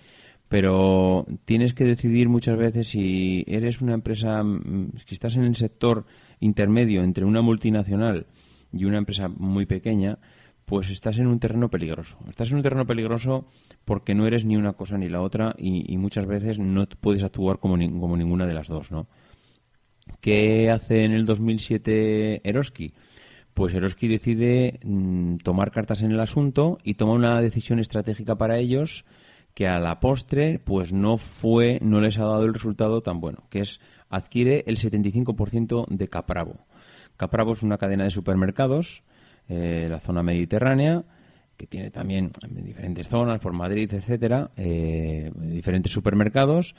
pero 0.47 1.25
tienes 1.45 1.73
que 1.73 1.85
decidir 1.85 2.29
muchas 2.29 2.57
veces 2.57 2.89
si 2.89 3.43
eres 3.47 3.81
una 3.81 3.95
empresa, 3.95 4.43
mm, 4.43 4.91
si 5.05 5.15
estás 5.15 5.35
en 5.37 5.43
el 5.43 5.55
sector 5.55 6.05
intermedio 6.39 7.03
entre 7.03 7.25
una 7.25 7.41
multinacional 7.41 8.27
y 8.71 8.85
una 8.85 8.97
empresa 8.97 9.27
muy 9.27 9.65
pequeña, 9.65 10.19
pues 10.65 10.89
estás 10.89 11.19
en 11.19 11.27
un 11.27 11.39
terreno 11.39 11.69
peligroso. 11.69 12.17
Estás 12.29 12.49
en 12.49 12.57
un 12.57 12.63
terreno 12.63 12.85
peligroso 12.85 13.45
porque 13.85 14.15
no 14.15 14.25
eres 14.25 14.45
ni 14.45 14.57
una 14.57 14.73
cosa 14.73 14.97
ni 14.97 15.09
la 15.09 15.21
otra 15.21 15.55
y, 15.57 15.95
muchas 15.97 16.25
veces 16.25 16.59
no 16.59 16.85
puedes 16.99 17.23
actuar 17.23 17.59
como, 17.59 17.75
como 17.99 18.17
ninguna 18.17 18.47
de 18.47 18.53
las 18.53 18.67
dos, 18.67 18.91
¿no? 18.91 19.07
¿Qué 20.21 20.69
hace 20.69 21.03
en 21.03 21.11
el 21.11 21.25
2007 21.25 22.41
Eroski? 22.47 22.93
Pues 23.53 23.73
Eroski 23.73 24.07
decide 24.07 24.79
mm, 24.83 25.37
tomar 25.37 25.71
cartas 25.71 26.01
en 26.01 26.11
el 26.11 26.19
asunto 26.19 26.77
y 26.83 26.95
toma 26.95 27.13
una 27.13 27.41
decisión 27.41 27.79
estratégica 27.79 28.35
para 28.35 28.57
ellos 28.57 29.05
que 29.53 29.67
a 29.67 29.79
la 29.79 29.99
postre 29.99 30.59
pues 30.59 30.91
no 30.91 31.17
fue, 31.17 31.79
no 31.81 32.01
les 32.01 32.17
ha 32.17 32.25
dado 32.25 32.43
el 32.43 32.53
resultado 32.53 33.01
tan 33.01 33.21
bueno, 33.21 33.45
que 33.49 33.61
es 33.61 33.79
adquiere 34.09 34.63
el 34.67 34.77
75% 34.77 35.87
de 35.87 36.07
Capravo. 36.09 36.65
Capravo 37.17 37.53
es 37.53 37.63
una 37.63 37.77
cadena 37.77 38.03
de 38.03 38.11
supermercados, 38.11 39.03
eh, 39.47 39.87
la 39.89 39.99
zona 39.99 40.23
mediterránea, 40.23 41.03
que 41.57 41.67
tiene 41.67 41.91
también 41.91 42.31
en 42.41 42.65
diferentes 42.65 43.07
zonas, 43.07 43.39
por 43.39 43.53
Madrid, 43.53 43.91
etcétera, 43.93 44.51
eh, 44.57 45.31
diferentes 45.35 45.91
supermercados. 45.91 46.75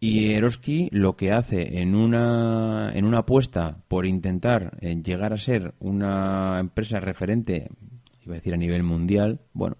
Y 0.00 0.32
Eroski 0.32 0.88
lo 0.92 1.16
que 1.16 1.32
hace 1.32 1.80
en 1.80 1.94
una, 1.94 2.92
en 2.94 3.04
una 3.04 3.20
apuesta 3.20 3.78
por 3.88 4.06
intentar 4.06 4.76
eh, 4.80 4.94
llegar 5.02 5.32
a 5.32 5.38
ser 5.38 5.74
una 5.78 6.58
empresa 6.60 7.00
referente, 7.00 7.68
iba 8.24 8.34
a 8.34 8.36
decir 8.36 8.54
a 8.54 8.58
nivel 8.58 8.82
mundial, 8.82 9.40
bueno, 9.52 9.76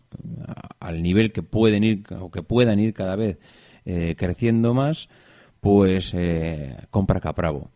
al 0.81 1.03
nivel 1.03 1.33
que 1.33 1.43
pueden 1.43 1.85
ir 1.85 2.05
o 2.19 2.31
que 2.31 2.43
puedan 2.43 2.79
ir 2.81 2.95
cada 2.95 3.17
vez 3.17 3.39
eh, 3.85 4.15
creciendo 4.17 4.73
más, 4.73 5.09
pues 5.61 6.15
compra 6.91 7.21
Capravo. 7.21 7.71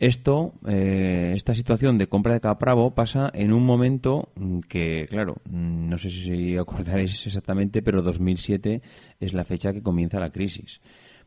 Esto, 0.00 0.54
eh, 0.66 1.32
esta 1.36 1.54
situación 1.54 1.98
de 1.98 2.08
compra 2.08 2.34
de 2.34 2.40
Capravo 2.40 2.94
pasa 2.94 3.30
en 3.32 3.52
un 3.52 3.64
momento 3.64 4.32
que, 4.68 5.06
claro, 5.08 5.36
mm, 5.44 5.88
no 5.88 5.98
sé 5.98 6.10
si 6.10 6.56
acordaréis 6.56 7.26
exactamente, 7.26 7.80
pero 7.80 8.02
2007 8.02 8.82
es 9.20 9.32
la 9.32 9.44
fecha 9.44 9.72
que 9.72 9.82
comienza 9.82 10.18
la 10.18 10.30
crisis. 10.30 10.80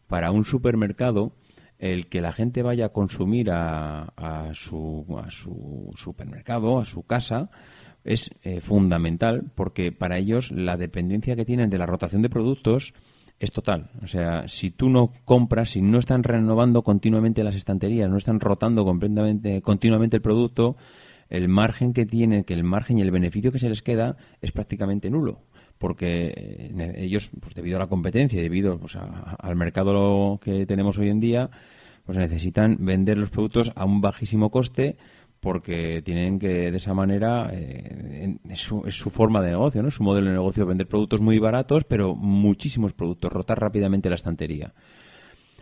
Para 0.08 0.32
un 0.32 0.44
supermercado, 0.44 1.34
el 1.80 2.08
que 2.08 2.22
la 2.22 2.34
gente 2.34 2.62
vaya 2.62 2.88
a 2.88 2.90
consumir 2.90 3.52
a, 3.52 4.04
a 4.18 4.54
su, 4.54 5.06
a 5.18 5.32
su 5.32 5.92
supermercado, 5.96 6.80
a 6.80 6.86
su 6.86 7.04
casa, 7.04 7.50
es 8.08 8.32
eh, 8.44 8.62
fundamental 8.62 9.52
porque 9.54 9.92
para 9.92 10.18
ellos 10.18 10.52
la 10.52 10.78
dependencia 10.78 11.36
que 11.36 11.46
tienen 11.46 11.70
de 11.70 11.78
la 11.78 11.86
rotación 11.86 12.22
de 12.22 12.30
productos 12.30 12.94
es 13.40 13.52
total. 13.52 13.90
O 14.04 14.08
sea, 14.08 14.48
si 14.48 14.72
tú 14.72 14.90
no 14.90 15.12
compras, 15.26 15.72
si 15.72 15.82
no 15.82 16.00
están 16.00 16.24
renovando 16.24 16.82
continuamente 16.82 17.44
las 17.44 17.56
estanterías, 17.56 18.10
no 18.10 18.18
están 18.18 18.40
rotando 18.40 18.84
completamente, 18.86 19.62
continuamente 19.62 20.18
el 20.18 20.22
producto, 20.22 20.76
el 21.30 21.48
margen 21.48 21.94
que 21.94 22.06
tienen, 22.06 22.44
que 22.44 22.54
el 22.54 22.64
margen 22.64 22.98
y 22.98 23.02
el 23.02 23.12
beneficio 23.12 23.52
que 23.52 23.60
se 23.60 23.70
les 23.70 23.82
queda 23.82 24.18
es 24.42 24.52
prácticamente 24.52 25.10
nulo. 25.10 25.42
Porque 25.78 26.34
eh, 26.36 26.94
ellos, 26.98 27.30
pues 27.40 27.54
debido 27.54 27.78
a 27.78 27.80
la 27.82 27.88
competencia, 27.88 28.42
debido 28.42 28.80
pues, 28.80 28.96
a- 28.96 29.36
al 29.40 29.56
mercado 29.56 30.40
que 30.42 30.66
tenemos 30.66 30.98
hoy 30.98 31.10
en 31.10 31.20
día, 31.20 31.50
pues 32.06 32.18
necesitan 32.18 32.78
vender 32.80 33.18
los 33.18 33.30
productos 33.30 33.72
a 33.76 33.86
un 33.86 34.02
bajísimo 34.02 34.50
coste 34.50 34.98
porque 35.40 36.02
tienen 36.04 36.40
que 36.40 36.72
de 36.72 36.78
esa 36.78 36.94
manera 36.94 37.50
eh, 37.54 38.38
es, 38.50 38.60
su, 38.60 38.84
es 38.86 38.96
su 38.96 39.10
forma 39.10 39.42
de 39.42 39.52
negocio, 39.52 39.84
¿no? 39.84 39.92
Su 39.92 40.04
modelo 40.04 40.28
de 40.28 40.34
negocio 40.34 40.66
vender 40.66 40.88
productos 40.88 41.22
muy 41.22 41.40
baratos, 41.40 41.84
pero 41.84 42.16
muchísimos 42.16 42.94
productos, 42.94 43.32
rotar 43.32 43.60
rápidamente 43.60 44.10
la 44.10 44.16
estantería. 44.16 44.74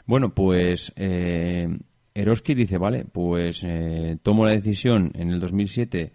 Bueno, 0.06 0.34
pues 0.34 0.94
eh, 0.96 1.68
Eroski 2.14 2.54
dice, 2.54 2.78
vale, 2.78 3.06
pues 3.06 3.64
eh, 3.64 4.18
tomo 4.24 4.46
la 4.46 4.52
decisión 4.52 5.12
en 5.16 5.32
el 5.32 5.40
2007 5.40 6.14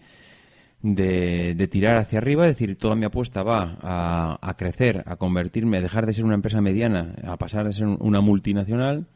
de, 0.82 1.54
de 1.54 1.68
tirar 1.68 1.96
hacia 1.96 2.18
arriba, 2.18 2.46
es 2.46 2.56
decir, 2.56 2.78
toda 2.78 2.94
mi 2.94 3.04
apuesta 3.04 3.42
va 3.42 3.76
a, 3.82 4.38
a 4.40 4.56
crecer, 4.56 5.02
a 5.06 5.16
convertirme, 5.16 5.78
a 5.78 5.82
dejar 5.82 6.06
de 6.06 6.14
ser 6.14 6.24
una 6.24 6.34
empresa 6.34 6.60
mediana, 6.60 7.14
a 7.24 7.36
pasar 7.36 7.66
de 7.66 7.72
ser 7.72 7.86
una 7.86 8.20
multinacional. 8.20 9.06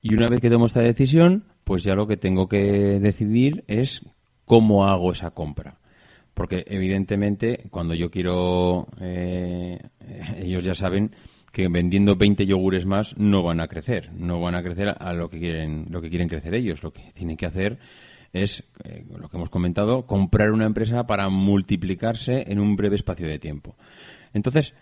Y 0.00 0.14
una 0.14 0.28
vez 0.28 0.40
que 0.40 0.50
tomo 0.50 0.66
esta 0.66 0.80
decisión, 0.80 1.44
pues 1.68 1.84
ya 1.84 1.94
lo 1.94 2.06
que 2.06 2.16
tengo 2.16 2.48
que 2.48 2.98
decidir 2.98 3.62
es 3.68 4.02
cómo 4.46 4.86
hago 4.86 5.12
esa 5.12 5.32
compra. 5.32 5.76
Porque 6.32 6.64
evidentemente 6.66 7.66
cuando 7.68 7.92
yo 7.94 8.10
quiero, 8.10 8.86
eh, 9.02 9.78
ellos 10.38 10.64
ya 10.64 10.74
saben 10.74 11.10
que 11.52 11.68
vendiendo 11.68 12.16
20 12.16 12.46
yogures 12.46 12.86
más 12.86 13.14
no 13.18 13.42
van 13.42 13.60
a 13.60 13.68
crecer, 13.68 14.10
no 14.14 14.40
van 14.40 14.54
a 14.54 14.62
crecer 14.62 14.94
a 14.98 15.12
lo 15.12 15.28
que 15.28 15.40
quieren, 15.40 15.88
lo 15.90 16.00
que 16.00 16.08
quieren 16.08 16.30
crecer 16.30 16.54
ellos. 16.54 16.82
Lo 16.82 16.90
que 16.90 17.02
tienen 17.12 17.36
que 17.36 17.44
hacer 17.44 17.78
es, 18.32 18.64
eh, 18.84 19.04
lo 19.14 19.28
que 19.28 19.36
hemos 19.36 19.50
comentado, 19.50 20.06
comprar 20.06 20.52
una 20.52 20.64
empresa 20.64 21.06
para 21.06 21.28
multiplicarse 21.28 22.50
en 22.50 22.60
un 22.60 22.76
breve 22.76 22.96
espacio 22.96 23.28
de 23.28 23.38
tiempo. 23.38 23.76
Entonces, 24.32 24.72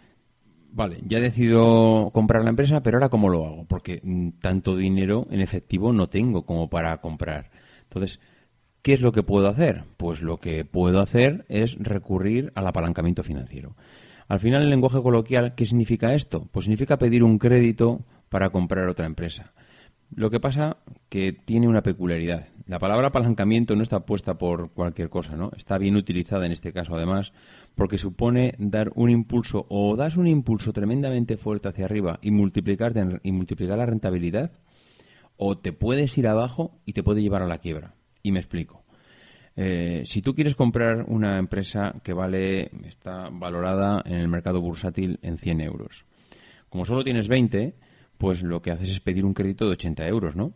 Vale, 0.72 0.98
ya 1.07 1.18
he 1.18 1.22
decidido 1.22 2.11
comprar 2.12 2.44
la 2.44 2.50
empresa, 2.50 2.83
pero 2.83 2.98
ahora 2.98 3.09
¿cómo 3.09 3.29
lo 3.29 3.46
hago? 3.46 3.64
Porque 3.64 4.00
mm, 4.02 4.40
tanto 4.40 4.76
dinero 4.76 5.26
en 5.31 5.40
efectivo 5.40 5.92
no 5.92 6.09
tengo 6.09 6.44
como 6.44 6.68
para 6.68 7.00
comprar. 7.00 7.50
Entonces, 7.85 8.20
¿qué 8.83 8.92
es 8.92 9.00
lo 9.00 9.12
que 9.12 9.22
puedo 9.22 9.48
hacer? 9.48 9.85
Pues 9.96 10.20
lo 10.20 10.38
que 10.38 10.64
puedo 10.64 11.00
hacer 11.00 11.46
es 11.48 11.76
recurrir 11.79 12.52
al 12.55 12.66
apalancamiento 12.66 13.22
financiero. 13.22 13.74
Al 14.29 14.40
final, 14.40 14.62
en 14.62 14.70
lenguaje 14.70 15.00
coloquial, 15.00 15.55
¿qué 15.55 15.66
significa 15.66 16.14
esto? 16.14 16.48
Pues 16.52 16.64
significa 16.64 16.98
pedir 16.98 17.22
un 17.22 17.38
crédito 17.38 18.05
para 18.29 18.50
comprar 18.50 18.88
otra 18.88 19.07
empresa. 19.07 19.52
Lo 20.14 20.31
que 20.31 20.40
pasa 20.40 20.76
que 21.09 21.33
tiene 21.33 21.68
una 21.68 21.83
peculiaridad. 21.83 22.48
La 22.66 22.79
palabra 22.79 23.09
apalancamiento 23.09 23.76
no 23.76 23.83
está 23.83 24.05
puesta 24.05 24.38
por 24.38 24.70
cualquier 24.70 25.09
cosa, 25.09 25.37
¿no? 25.37 25.50
Está 25.57 25.79
bien 25.79 25.96
utilizada 25.96 26.46
en 26.46 26.52
este 26.52 26.72
caso, 26.72 26.96
además, 26.96 27.33
porque 27.77 27.99
supone 27.99 28.55
dar 28.59 28.91
un 28.97 29.11
impulso 29.11 29.67
o 29.69 29.95
das 29.95 30.17
un 30.17 30.27
impulso 30.27 30.73
tremendamente 30.73 31.37
fuerte 31.37 31.69
hacia 31.69 31.85
arriba 31.85 32.19
y 32.23 32.33
multiplicar, 32.33 32.93
y 33.23 33.33
multiplicar 33.33 33.79
la 33.79 33.87
rentabilidad, 33.87 34.51
o 35.37 35.59
te 35.59 35.73
puedes 35.73 36.17
ir 36.19 36.27
abajo 36.27 36.81
y 36.87 36.95
te 36.95 37.03
puede 37.05 37.23
llevar 37.23 37.43
a 37.43 37.47
la 37.47 37.59
quiebra. 37.59 37.95
Y 38.23 38.33
me 38.33 38.41
explico. 38.41 38.83
Eh, 39.57 40.03
si 40.05 40.23
tú 40.23 40.35
quieres 40.35 40.55
comprar 40.55 41.05
una 41.07 41.39
empresa 41.39 41.95
que 42.03 42.15
vale, 42.15 42.71
está 42.85 43.29
valorada 43.31 44.03
en 44.07 44.17
el 44.17 44.29
mercado 44.29 44.61
bursátil 44.61 45.19
en 45.23 45.39
100 45.39 45.61
euros, 45.61 46.07
como 46.71 46.85
solo 46.87 47.05
tienes 47.05 47.29
20, 47.29 47.75
pues 48.19 48.43
lo 48.43 48.61
que 48.62 48.71
haces 48.71 48.91
es 48.91 49.01
pedir 49.01 49.25
un 49.25 49.35
crédito 49.35 49.67
de 49.67 49.73
80 49.73 50.09
euros, 50.09 50.35
¿no? 50.35 50.55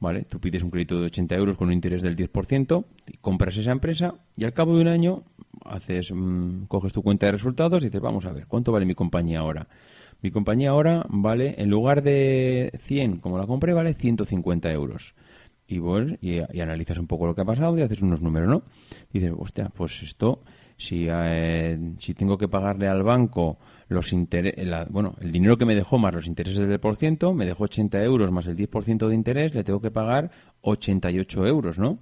¿Vale? 0.00 0.22
Tú 0.22 0.40
pides 0.40 0.62
un 0.62 0.70
crédito 0.70 0.98
de 0.98 1.06
80 1.06 1.34
euros 1.34 1.56
con 1.58 1.68
un 1.68 1.74
interés 1.74 2.00
del 2.00 2.16
10%, 2.16 2.84
y 3.06 3.18
compras 3.18 3.56
esa 3.58 3.70
empresa 3.70 4.14
y 4.34 4.44
al 4.44 4.54
cabo 4.54 4.74
de 4.74 4.80
un 4.80 4.88
año 4.88 5.24
haces, 5.64 6.10
mm, 6.10 6.64
coges 6.64 6.94
tu 6.94 7.02
cuenta 7.02 7.26
de 7.26 7.32
resultados 7.32 7.82
y 7.82 7.86
dices, 7.86 8.00
vamos 8.00 8.24
a 8.24 8.32
ver, 8.32 8.46
¿cuánto 8.46 8.72
vale 8.72 8.86
mi 8.86 8.94
compañía 8.94 9.40
ahora? 9.40 9.68
Mi 10.22 10.30
compañía 10.30 10.70
ahora 10.70 11.04
vale, 11.08 11.54
en 11.58 11.68
lugar 11.68 12.02
de 12.02 12.72
100, 12.80 13.18
como 13.18 13.38
la 13.38 13.46
compré, 13.46 13.74
vale 13.74 13.94
150 13.94 14.72
euros. 14.72 15.14
Y, 15.66 15.78
y, 15.78 16.42
y 16.52 16.60
analizas 16.60 16.98
un 16.98 17.06
poco 17.06 17.26
lo 17.26 17.34
que 17.34 17.42
ha 17.42 17.44
pasado 17.44 17.78
y 17.78 17.82
haces 17.82 18.02
unos 18.02 18.22
números, 18.22 18.48
¿no? 18.48 18.62
dices, 19.12 19.32
hostia, 19.36 19.68
pues 19.68 20.02
esto, 20.02 20.42
si, 20.76 21.06
eh, 21.08 21.78
si 21.98 22.14
tengo 22.14 22.38
que 22.38 22.48
pagarle 22.48 22.88
al 22.88 23.02
banco 23.02 23.58
los 23.90 24.12
la- 24.12 24.86
bueno, 24.88 25.16
el 25.20 25.32
dinero 25.32 25.58
que 25.58 25.66
me 25.66 25.74
dejó 25.74 25.98
más 25.98 26.14
los 26.14 26.26
intereses 26.28 26.66
del 26.66 26.80
por 26.80 26.96
ciento, 26.96 27.34
me 27.34 27.44
dejó 27.44 27.64
80 27.64 28.02
euros 28.02 28.30
más 28.30 28.46
el 28.46 28.56
10% 28.56 29.08
de 29.08 29.14
interés, 29.14 29.52
le 29.54 29.64
tengo 29.64 29.80
que 29.80 29.90
pagar 29.90 30.30
88 30.62 31.46
euros, 31.46 31.78
¿no? 31.78 31.98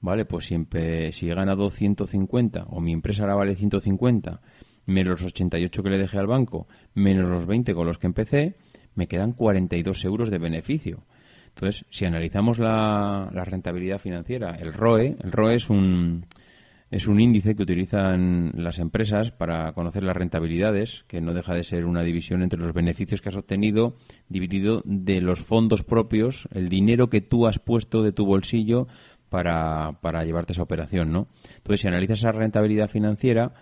Vale, 0.00 0.24
pues 0.24 0.46
siempre, 0.46 1.12
si 1.12 1.30
he 1.30 1.34
ganado 1.34 1.68
150 1.68 2.64
o 2.70 2.80
mi 2.80 2.92
empresa 2.92 3.22
ahora 3.22 3.34
vale 3.34 3.54
150 3.54 4.40
menos 4.86 5.20
los 5.20 5.32
88 5.32 5.82
que 5.82 5.90
le 5.90 5.98
dejé 5.98 6.18
al 6.18 6.26
banco, 6.26 6.66
menos 6.94 7.28
los 7.28 7.46
20 7.46 7.74
con 7.74 7.86
los 7.86 7.98
que 7.98 8.06
empecé, 8.06 8.56
me 8.94 9.06
quedan 9.06 9.32
42 9.32 10.04
euros 10.06 10.30
de 10.30 10.38
beneficio. 10.38 11.04
Entonces, 11.48 11.84
si 11.90 12.06
analizamos 12.06 12.58
la, 12.58 13.30
la 13.32 13.44
rentabilidad 13.44 13.98
financiera, 13.98 14.54
el 14.56 14.72
ROE, 14.72 15.16
el 15.22 15.32
ROE 15.32 15.56
es 15.56 15.68
un, 15.68 16.24
es 16.90 17.06
un 17.06 17.20
índice 17.20 17.54
que 17.54 17.62
utilizan 17.62 18.52
las 18.56 18.78
empresas 18.78 19.30
para 19.30 19.72
conocer 19.72 20.02
las 20.02 20.16
rentabilidades, 20.16 21.04
que 21.06 21.20
no 21.20 21.34
deja 21.34 21.54
de 21.54 21.62
ser 21.62 21.84
una 21.84 22.02
división 22.02 22.42
entre 22.42 22.58
los 22.58 22.72
beneficios 22.72 23.20
que 23.20 23.28
has 23.28 23.36
obtenido 23.36 23.94
dividido 24.28 24.82
de 24.84 25.20
los 25.20 25.40
fondos 25.40 25.84
propios, 25.84 26.48
el 26.52 26.68
dinero 26.68 27.08
que 27.08 27.20
tú 27.20 27.46
has 27.46 27.60
puesto 27.60 28.02
de 28.02 28.12
tu 28.12 28.26
bolsillo 28.26 28.88
para, 29.28 29.98
para 30.00 30.24
llevarte 30.24 30.52
esa 30.52 30.62
operación, 30.62 31.12
¿no? 31.12 31.28
Entonces, 31.58 31.82
si 31.82 31.88
analizas 31.88 32.18
esa 32.18 32.32
rentabilidad 32.32 32.90
financiera, 32.90 33.52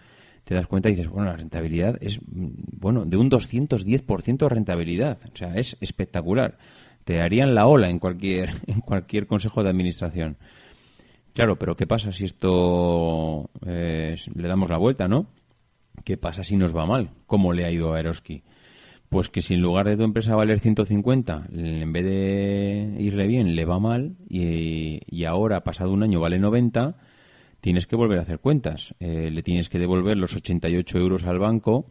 te 0.45 0.55
das 0.55 0.67
cuenta 0.67 0.89
y 0.89 0.95
dices, 0.95 1.11
bueno, 1.11 1.29
la 1.29 1.37
rentabilidad 1.37 1.99
es, 2.01 2.21
mm, 2.23 2.49
bueno, 2.79 3.05
de 3.05 3.19
un 3.19 3.29
210% 3.29 4.47
de 4.47 4.49
rentabilidad. 4.49 5.19
O 5.31 5.37
sea, 5.37 5.55
es 5.55 5.77
espectacular. 5.83 6.57
Te 7.05 7.21
harían 7.21 7.55
la 7.55 7.67
ola 7.67 7.91
en 7.91 7.99
cualquier, 7.99 8.53
en 8.67 8.81
cualquier 8.81 9.27
consejo 9.27 9.63
de 9.63 9.69
administración. 9.69 10.39
Claro, 11.39 11.57
pero 11.57 11.77
¿qué 11.77 11.87
pasa 11.87 12.11
si 12.11 12.25
esto 12.25 13.49
eh, 13.65 14.17
le 14.35 14.49
damos 14.49 14.71
la 14.71 14.77
vuelta, 14.77 15.07
no? 15.07 15.29
¿Qué 16.03 16.17
pasa 16.17 16.43
si 16.43 16.57
nos 16.57 16.77
va 16.77 16.85
mal? 16.85 17.11
¿Cómo 17.27 17.53
le 17.53 17.65
ha 17.65 17.71
ido 17.71 17.95
a 17.95 18.01
Eroski? 18.01 18.43
Pues 19.09 19.29
que 19.29 19.41
si 19.41 19.55
en 19.55 19.61
lugar 19.61 19.87
de 19.87 19.97
tu 19.97 20.03
empresa 20.03 20.35
valer 20.35 20.59
150, 20.59 21.47
en 21.53 21.93
vez 21.93 22.05
de 22.05 22.97
irle 22.99 23.29
bien, 23.29 23.55
le 23.55 23.65
va 23.67 23.79
mal 23.79 24.17
y, 24.29 25.25
ahora, 25.27 25.63
pasado 25.63 25.93
un 25.93 26.03
año, 26.03 26.19
vale 26.19 26.41
90, 26.41 26.97
tienes 27.61 27.87
que 27.87 27.95
volver 27.95 28.19
a 28.19 28.23
hacer 28.23 28.41
cuentas. 28.41 28.97
Eh, 28.99 29.31
le 29.31 29.45
tienes 29.45 29.69
que 29.69 29.79
devolver 29.79 30.17
los 30.17 30.35
88 30.35 30.99
euros 30.99 31.23
al 31.23 31.39
banco, 31.39 31.87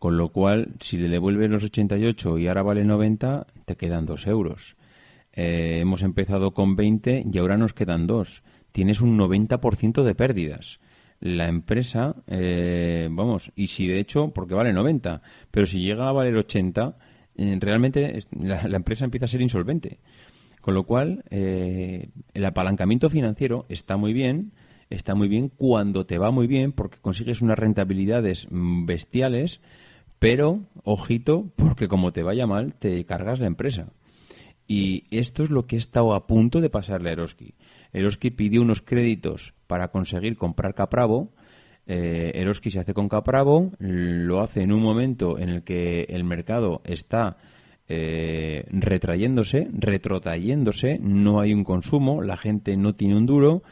con 0.00 0.16
lo 0.16 0.30
cual, 0.30 0.74
si 0.80 0.96
le 0.96 1.08
devuelves 1.08 1.48
los 1.48 1.62
88 1.62 2.36
y 2.38 2.48
ahora 2.48 2.64
vale 2.64 2.82
90, 2.82 3.46
te 3.64 3.76
quedan 3.76 4.06
2 4.06 4.26
euros. 4.26 4.74
Eh, 5.32 5.78
hemos 5.82 6.02
empezado 6.02 6.50
con 6.50 6.74
20 6.74 7.26
y 7.32 7.38
ahora 7.38 7.56
nos 7.56 7.74
quedan 7.74 8.08
2. 8.08 8.42
Tienes 8.78 9.00
un 9.00 9.18
90% 9.18 10.04
de 10.04 10.14
pérdidas. 10.14 10.78
La 11.18 11.48
empresa, 11.48 12.14
eh, 12.28 13.08
vamos, 13.10 13.50
y 13.56 13.66
si 13.66 13.88
de 13.88 13.98
hecho, 13.98 14.28
porque 14.28 14.54
vale 14.54 14.72
90, 14.72 15.20
pero 15.50 15.66
si 15.66 15.80
llega 15.80 16.08
a 16.08 16.12
valer 16.12 16.36
80, 16.36 16.96
eh, 17.34 17.58
realmente 17.60 18.20
la 18.40 18.76
empresa 18.76 19.04
empieza 19.04 19.24
a 19.24 19.28
ser 19.28 19.42
insolvente. 19.42 19.98
Con 20.60 20.74
lo 20.74 20.84
cual, 20.84 21.24
eh, 21.30 22.10
el 22.34 22.44
apalancamiento 22.44 23.10
financiero 23.10 23.66
está 23.68 23.96
muy 23.96 24.12
bien, 24.12 24.52
está 24.90 25.16
muy 25.16 25.26
bien 25.26 25.48
cuando 25.48 26.06
te 26.06 26.18
va 26.18 26.30
muy 26.30 26.46
bien 26.46 26.70
porque 26.70 26.98
consigues 27.00 27.42
unas 27.42 27.58
rentabilidades 27.58 28.46
mm, 28.48 28.86
bestiales, 28.86 29.60
pero, 30.20 30.60
ojito, 30.84 31.50
porque 31.56 31.88
como 31.88 32.12
te 32.12 32.22
vaya 32.22 32.46
mal, 32.46 32.74
te 32.74 33.04
cargas 33.06 33.40
la 33.40 33.48
empresa. 33.48 33.88
Y 34.68 35.06
esto 35.10 35.42
es 35.42 35.50
lo 35.50 35.66
que 35.66 35.74
he 35.74 35.78
estado 35.80 36.14
a 36.14 36.28
punto 36.28 36.60
de 36.60 36.70
pasarle 36.70 37.08
a 37.08 37.14
Eroski. 37.14 37.54
Eroski 37.98 38.30
pidió 38.30 38.62
unos 38.62 38.80
créditos 38.80 39.54
para 39.66 39.88
conseguir 39.88 40.36
comprar 40.36 40.74
Capravo. 40.74 41.30
Eh, 41.86 42.32
Eroski 42.34 42.70
se 42.70 42.80
hace 42.80 42.94
con 42.94 43.08
Capravo, 43.08 43.72
lo 43.78 44.40
hace 44.40 44.62
en 44.62 44.72
un 44.72 44.82
momento 44.82 45.38
en 45.38 45.48
el 45.48 45.62
que 45.62 46.06
el 46.10 46.24
mercado 46.24 46.82
está 46.84 47.38
eh, 47.88 48.66
retrayéndose, 48.70 49.68
retrotrayéndose, 49.72 50.98
no 51.00 51.40
hay 51.40 51.54
un 51.54 51.64
consumo, 51.64 52.20
la 52.20 52.36
gente 52.36 52.76
no 52.76 52.94
tiene 52.94 53.16
un 53.16 53.24
duro, 53.24 53.62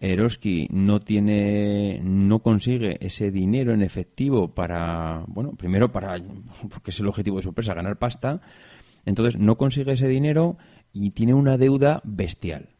Eroski 0.00 0.66
no 0.72 1.00
tiene, 1.00 2.00
no 2.02 2.40
consigue 2.40 2.96
ese 3.00 3.30
dinero 3.30 3.72
en 3.72 3.82
efectivo 3.82 4.52
para, 4.54 5.24
bueno, 5.28 5.52
primero 5.52 5.92
para, 5.92 6.16
porque 6.70 6.90
es 6.90 6.98
el 6.98 7.06
objetivo 7.06 7.36
de 7.36 7.42
su 7.42 7.50
empresa, 7.50 7.74
ganar 7.74 7.98
pasta, 7.98 8.40
entonces 9.04 9.38
no 9.38 9.56
consigue 9.56 9.92
ese 9.92 10.08
dinero 10.08 10.56
y 10.92 11.10
tiene 11.10 11.34
una 11.34 11.56
deuda 11.56 12.00
bestial. 12.02 12.70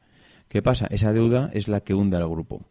¿Qué 0.50 0.62
pasa? 0.62 0.88
Esa 0.90 1.12
deuda 1.12 1.48
es 1.54 1.68
la 1.68 1.80
que 1.80 1.94
hunde 1.94 2.16
al 2.16 2.28
grupo. 2.28 2.66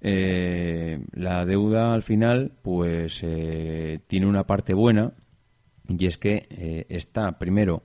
Eh, 0.00 0.98
la 1.12 1.46
deuda 1.46 1.94
al 1.94 2.02
final, 2.02 2.50
pues 2.62 3.20
eh, 3.22 4.00
tiene 4.08 4.26
una 4.26 4.44
parte 4.44 4.74
buena 4.74 5.12
y 5.88 6.06
es 6.06 6.18
que 6.18 6.48
eh, 6.50 6.86
está 6.88 7.38
primero 7.38 7.84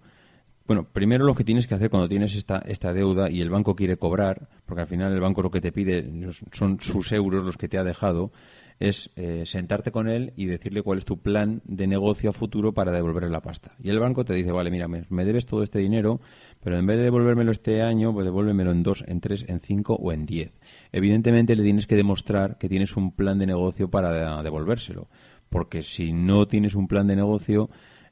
bueno, 0.67 0.85
primero 0.91 1.25
lo 1.25 1.33
que 1.33 1.45
tienes 1.45 1.65
que 1.65 1.75
hacer 1.75 1.89
cuando 1.89 2.09
tienes 2.09 2.35
esta, 2.35 2.57
esta 2.59 2.91
deuda 2.91 3.29
y 3.29 3.39
el 3.39 3.49
banco 3.49 3.73
quiere 3.73 3.95
cobrar, 3.95 4.49
porque 4.65 4.81
al 4.81 4.87
final 4.87 5.13
el 5.13 5.21
banco 5.21 5.41
lo 5.41 5.49
que 5.49 5.61
te 5.61 5.71
pide 5.71 6.05
son 6.51 6.81
sus 6.81 7.13
euros 7.13 7.43
los 7.45 7.57
que 7.57 7.69
te 7.69 7.77
ha 7.77 7.85
dejado, 7.85 8.31
es 8.79 9.09
eh, 9.15 9.43
sentarte 9.45 9.91
con 9.91 10.07
él 10.07 10.33
y 10.35 10.45
decirle 10.45 10.83
cuál 10.83 10.99
es 10.99 11.05
tu 11.05 11.17
plan 11.17 11.61
de 11.65 11.87
negocio 11.87 12.29
a 12.29 12.33
futuro 12.33 12.73
para 12.73 12.91
devolverle 12.91 13.29
la 13.29 13.41
pasta. 13.41 13.75
Y 13.81 13.89
el 13.89 13.99
banco 13.99 14.23
te 14.23 14.33
dice, 14.33 14.51
vale, 14.51 14.69
mira, 14.69 14.87
me, 14.87 15.25
debes 15.25 15.45
todo 15.45 15.63
este 15.63 15.79
dinero, 15.79 16.21
pero 16.63 16.77
en 16.77 16.85
vez 16.85 16.97
de 16.97 17.03
devolvérmelo 17.03 17.51
este 17.51 17.81
año, 17.81 18.13
pues 18.13 18.25
devuélvemelo 18.25 18.71
en 18.71 18.83
dos, 18.83 19.03
en 19.07 19.19
tres, 19.19 19.45
en 19.47 19.59
cinco 19.61 19.95
o 19.95 20.11
en 20.11 20.25
diez. 20.25 20.51
Evidentemente 20.91 21.55
le 21.55 21.63
tienes 21.63 21.87
que 21.87 21.95
demostrar 21.95 22.57
que 22.57 22.69
tienes 22.69 22.95
un 22.95 23.11
plan 23.11 23.39
de 23.39 23.47
negocio 23.47 23.89
para 23.89 24.43
devolvérselo, 24.43 25.07
porque 25.49 25.81
si 25.81 26.13
no 26.13 26.47
tienes 26.47 26.75
un 26.75 26.87
plan 26.87 27.07
de 27.07 27.15
negocio, 27.15 27.69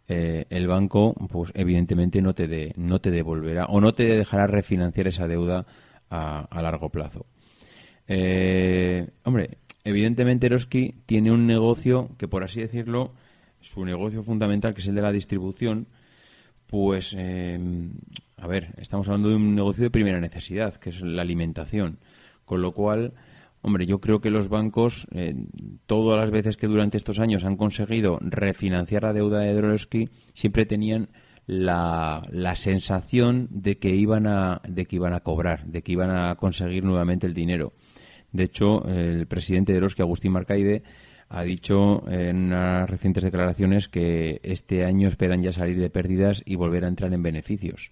eh, 0.07 0.45
el 0.49 0.67
banco, 0.67 1.13
pues 1.31 1.51
evidentemente 1.55 2.21
no 2.21 2.33
te, 2.33 2.47
de, 2.47 2.73
no 2.75 2.99
te 3.01 3.11
devolverá 3.11 3.65
o 3.65 3.81
no 3.81 3.93
te 3.93 4.03
dejará 4.03 4.47
refinanciar 4.47 5.07
esa 5.07 5.27
deuda 5.27 5.65
a, 6.09 6.41
a 6.41 6.61
largo 6.61 6.89
plazo. 6.89 7.25
Eh, 8.07 9.07
hombre, 9.23 9.57
evidentemente 9.85 10.47
Eroski 10.47 10.95
tiene 11.05 11.31
un 11.31 11.47
negocio 11.47 12.09
que, 12.17 12.27
por 12.27 12.43
así 12.43 12.59
decirlo, 12.59 13.13
su 13.61 13.85
negocio 13.85 14.21
fundamental, 14.23 14.73
que 14.73 14.81
es 14.81 14.87
el 14.87 14.95
de 14.95 15.01
la 15.01 15.13
distribución, 15.13 15.87
pues, 16.67 17.15
eh, 17.17 17.57
a 18.37 18.47
ver, 18.47 18.73
estamos 18.77 19.07
hablando 19.07 19.29
de 19.29 19.35
un 19.35 19.55
negocio 19.55 19.83
de 19.83 19.89
primera 19.89 20.19
necesidad, 20.19 20.75
que 20.75 20.89
es 20.89 20.99
la 20.99 21.21
alimentación. 21.21 21.99
Con 22.43 22.61
lo 22.61 22.73
cual, 22.73 23.13
Hombre, 23.67 23.87
yo 23.87 23.99
creo 23.99 24.21
que 24.21 24.29
los 24.29 24.47
bancos, 24.47 25.07
eh, 25.11 25.33
todas 25.87 26.19
las 26.19 26.29
veces 26.29 26.55
que 26.55 26.67
durante 26.67 26.97
estos 26.97 27.17
años 27.17 27.43
han 27.43 27.57
conseguido 27.57 28.19
refinanciar 28.21 29.01
la 29.01 29.11
deuda 29.11 29.39
de 29.39 29.55
Droski, 29.55 30.09
siempre 30.35 30.67
tenían 30.67 31.09
la, 31.47 32.21
sensación 32.55 33.47
de 33.49 33.79
que 33.79 33.89
iban 33.95 34.27
a 34.27 34.61
de 34.67 34.85
que 34.85 34.97
iban 34.97 35.15
a 35.15 35.21
cobrar, 35.21 35.65
de 35.65 35.81
que 35.81 35.93
iban 35.93 36.11
a 36.11 36.35
conseguir 36.35 36.83
nuevamente 36.83 37.25
el 37.25 37.33
dinero. 37.33 37.73
De 38.35 38.43
hecho, 38.43 38.85
el 38.85 39.27
presidente 39.27 39.71
de 39.71 39.79
Droski, 39.79 40.01
Agustín 40.01 40.33
Marcaide, 40.33 40.83
ha 41.29 41.43
dicho 41.43 42.03
en 42.09 42.47
unas 42.47 42.89
recientes 42.89 43.23
declaraciones 43.23 43.87
que 43.87 44.41
este 44.43 44.83
año 44.83 45.07
esperan 45.07 45.41
ya 45.41 45.53
salir 45.53 45.79
de 45.79 45.89
pérdidas 45.89 46.43
y 46.45 46.55
volver 46.55 46.83
a 46.83 46.89
entrar 46.89 47.13
en 47.13 47.23
beneficios. 47.23 47.91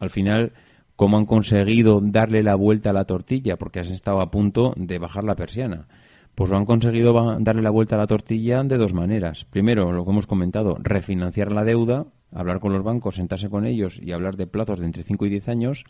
Al 0.00 0.10
final, 0.10 0.52
cómo 0.96 1.16
han 1.16 1.26
conseguido 1.26 2.00
darle 2.02 2.42
la 2.42 2.56
vuelta 2.56 2.90
a 2.90 2.92
la 2.92 3.04
tortilla, 3.04 3.56
porque 3.56 3.78
has 3.78 3.90
estado 3.90 4.20
a 4.20 4.32
punto 4.32 4.74
de 4.76 4.98
bajar 4.98 5.22
la 5.22 5.36
persiana. 5.36 5.86
Pues 6.34 6.50
lo 6.50 6.56
han 6.56 6.66
conseguido 6.66 7.12
darle 7.38 7.62
la 7.62 7.70
vuelta 7.70 7.94
a 7.94 7.98
la 7.98 8.06
tortilla 8.08 8.64
de 8.64 8.76
dos 8.78 8.94
maneras. 8.94 9.44
Primero, 9.44 9.92
lo 9.92 10.04
que 10.04 10.10
hemos 10.10 10.26
comentado, 10.26 10.76
refinanciar 10.80 11.52
la 11.52 11.62
deuda, 11.62 12.06
hablar 12.32 12.58
con 12.58 12.72
los 12.72 12.82
bancos, 12.82 13.14
sentarse 13.14 13.48
con 13.48 13.64
ellos 13.64 14.00
y 14.02 14.10
hablar 14.10 14.36
de 14.36 14.48
plazos 14.48 14.80
de 14.80 14.86
entre 14.86 15.04
5 15.04 15.26
y 15.26 15.30
10 15.30 15.48
años. 15.48 15.84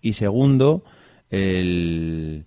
Y 0.00 0.14
segundo, 0.14 0.82
el, 1.30 2.46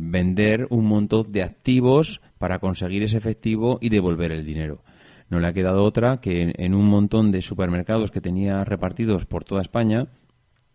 vender 0.00 0.66
un 0.70 0.86
montón 0.86 1.32
de 1.32 1.42
activos 1.42 2.20
para 2.38 2.58
conseguir 2.58 3.02
ese 3.02 3.18
efectivo 3.18 3.78
y 3.80 3.88
devolver 3.88 4.32
el 4.32 4.44
dinero. 4.44 4.82
No 5.28 5.40
le 5.40 5.46
ha 5.46 5.52
quedado 5.52 5.84
otra 5.84 6.20
que 6.20 6.52
en 6.56 6.74
un 6.74 6.86
montón 6.86 7.32
de 7.32 7.42
supermercados 7.42 8.10
que 8.10 8.20
tenía 8.20 8.64
repartidos 8.64 9.24
por 9.24 9.44
toda 9.44 9.62
España, 9.62 10.08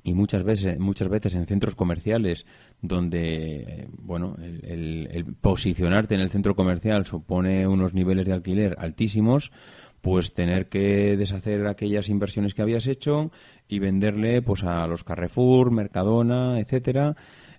y 0.07 0.13
muchas 0.13 0.43
veces, 0.43 0.79
muchas 0.79 1.09
veces 1.09 1.35
en 1.35 1.45
centros 1.45 1.75
comerciales 1.75 2.45
donde, 2.81 3.89
bueno, 3.91 4.37
el, 4.39 5.35
posicionarte 5.41 6.15
en 6.15 6.21
el 6.21 6.29
centro 6.29 6.55
comercial 6.55 7.05
supone 7.05 7.67
unos 7.67 7.93
niveles 7.93 8.25
de 8.25 8.31
alquiler 8.31 8.77
altísimos, 8.79 9.51
pues 9.99 10.31
tener 10.31 10.69
que 10.69 11.17
deshacer 11.17 11.67
aquellas 11.67 12.07
inversiones 12.07 12.53
que 12.53 12.61
habías 12.61 12.87
hecho 12.87 13.31
y 13.67 13.79
venderle 13.79 14.41
pues 14.41 14.63
a 14.63 14.87
los 14.87 15.03
Carrefour, 15.03 15.71
Mercadona, 15.71 16.59
etcétera, 16.61 17.17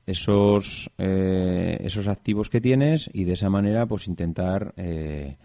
esos 0.08 0.90
eh, 0.96 1.78
esos 1.80 2.08
activos 2.08 2.48
que 2.48 2.62
tienes 2.62 3.10
y 3.12 3.24
de 3.24 3.34
esa 3.34 3.50
manera 3.50 3.84
pues 3.86 4.08
intentar 4.08 4.72
eh, 4.76 5.36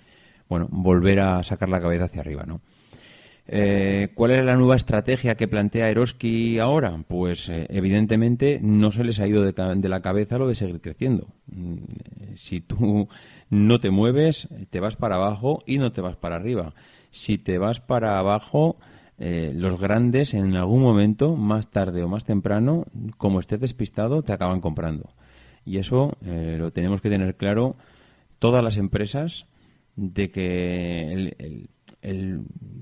bueno 0.47 0.67
volver 0.71 1.19
a 1.19 1.43
sacar 1.43 1.67
la 1.69 1.81
cabeza 1.81 2.05
hacia 2.05 2.21
arriba, 2.21 2.45
¿no? 2.45 2.61
Eh, 3.45 4.07
¿Cuál 4.15 4.31
es 4.31 4.45
la 4.45 4.55
nueva 4.55 4.77
estrategia 4.77 5.35
que 5.35 5.49
plantea 5.49 5.89
Eroski 5.89 6.59
ahora? 6.59 6.97
Pues 7.05 7.49
evidentemente 7.49 8.59
no 8.61 8.93
se 8.93 9.03
les 9.03 9.19
ha 9.19 9.27
ido 9.27 9.43
de, 9.43 9.89
la 9.89 10.01
cabeza 10.01 10.37
lo 10.37 10.47
de 10.47 10.55
seguir 10.55 10.79
creciendo. 10.79 11.27
Mm, 11.47 11.79
si 12.35 12.61
tú 12.61 13.09
no 13.49 13.79
te 13.81 13.91
mueves, 13.91 14.47
te 14.69 14.79
vas 14.79 14.95
para 14.95 15.15
abajo 15.15 15.61
y 15.67 15.77
no 15.77 15.91
te 15.91 15.99
vas 15.99 16.15
para 16.15 16.37
arriba. 16.37 16.73
Si 17.11 17.37
te 17.37 17.57
vas 17.57 17.81
para 17.81 18.17
abajo, 18.17 18.77
eh, 19.17 19.51
los 19.55 19.79
grandes 19.79 20.33
en 20.33 20.55
algún 20.55 20.81
momento, 20.81 21.35
más 21.35 21.69
tarde 21.69 22.03
o 22.03 22.07
más 22.07 22.25
temprano, 22.25 22.85
como 23.17 23.39
estés 23.39 23.59
despistado, 23.59 24.21
te 24.23 24.33
acaban 24.33 24.61
comprando. 24.61 25.13
Y 25.65 25.77
eso 25.77 26.17
lo 26.21 26.71
tenemos 26.71 26.99
que 26.99 27.09
tener 27.09 27.35
claro 27.37 27.77
todas 28.37 28.61
las 28.61 28.75
empresas 28.75 29.45
de 29.95 30.29
que 30.29 31.67
el, 32.01 32.41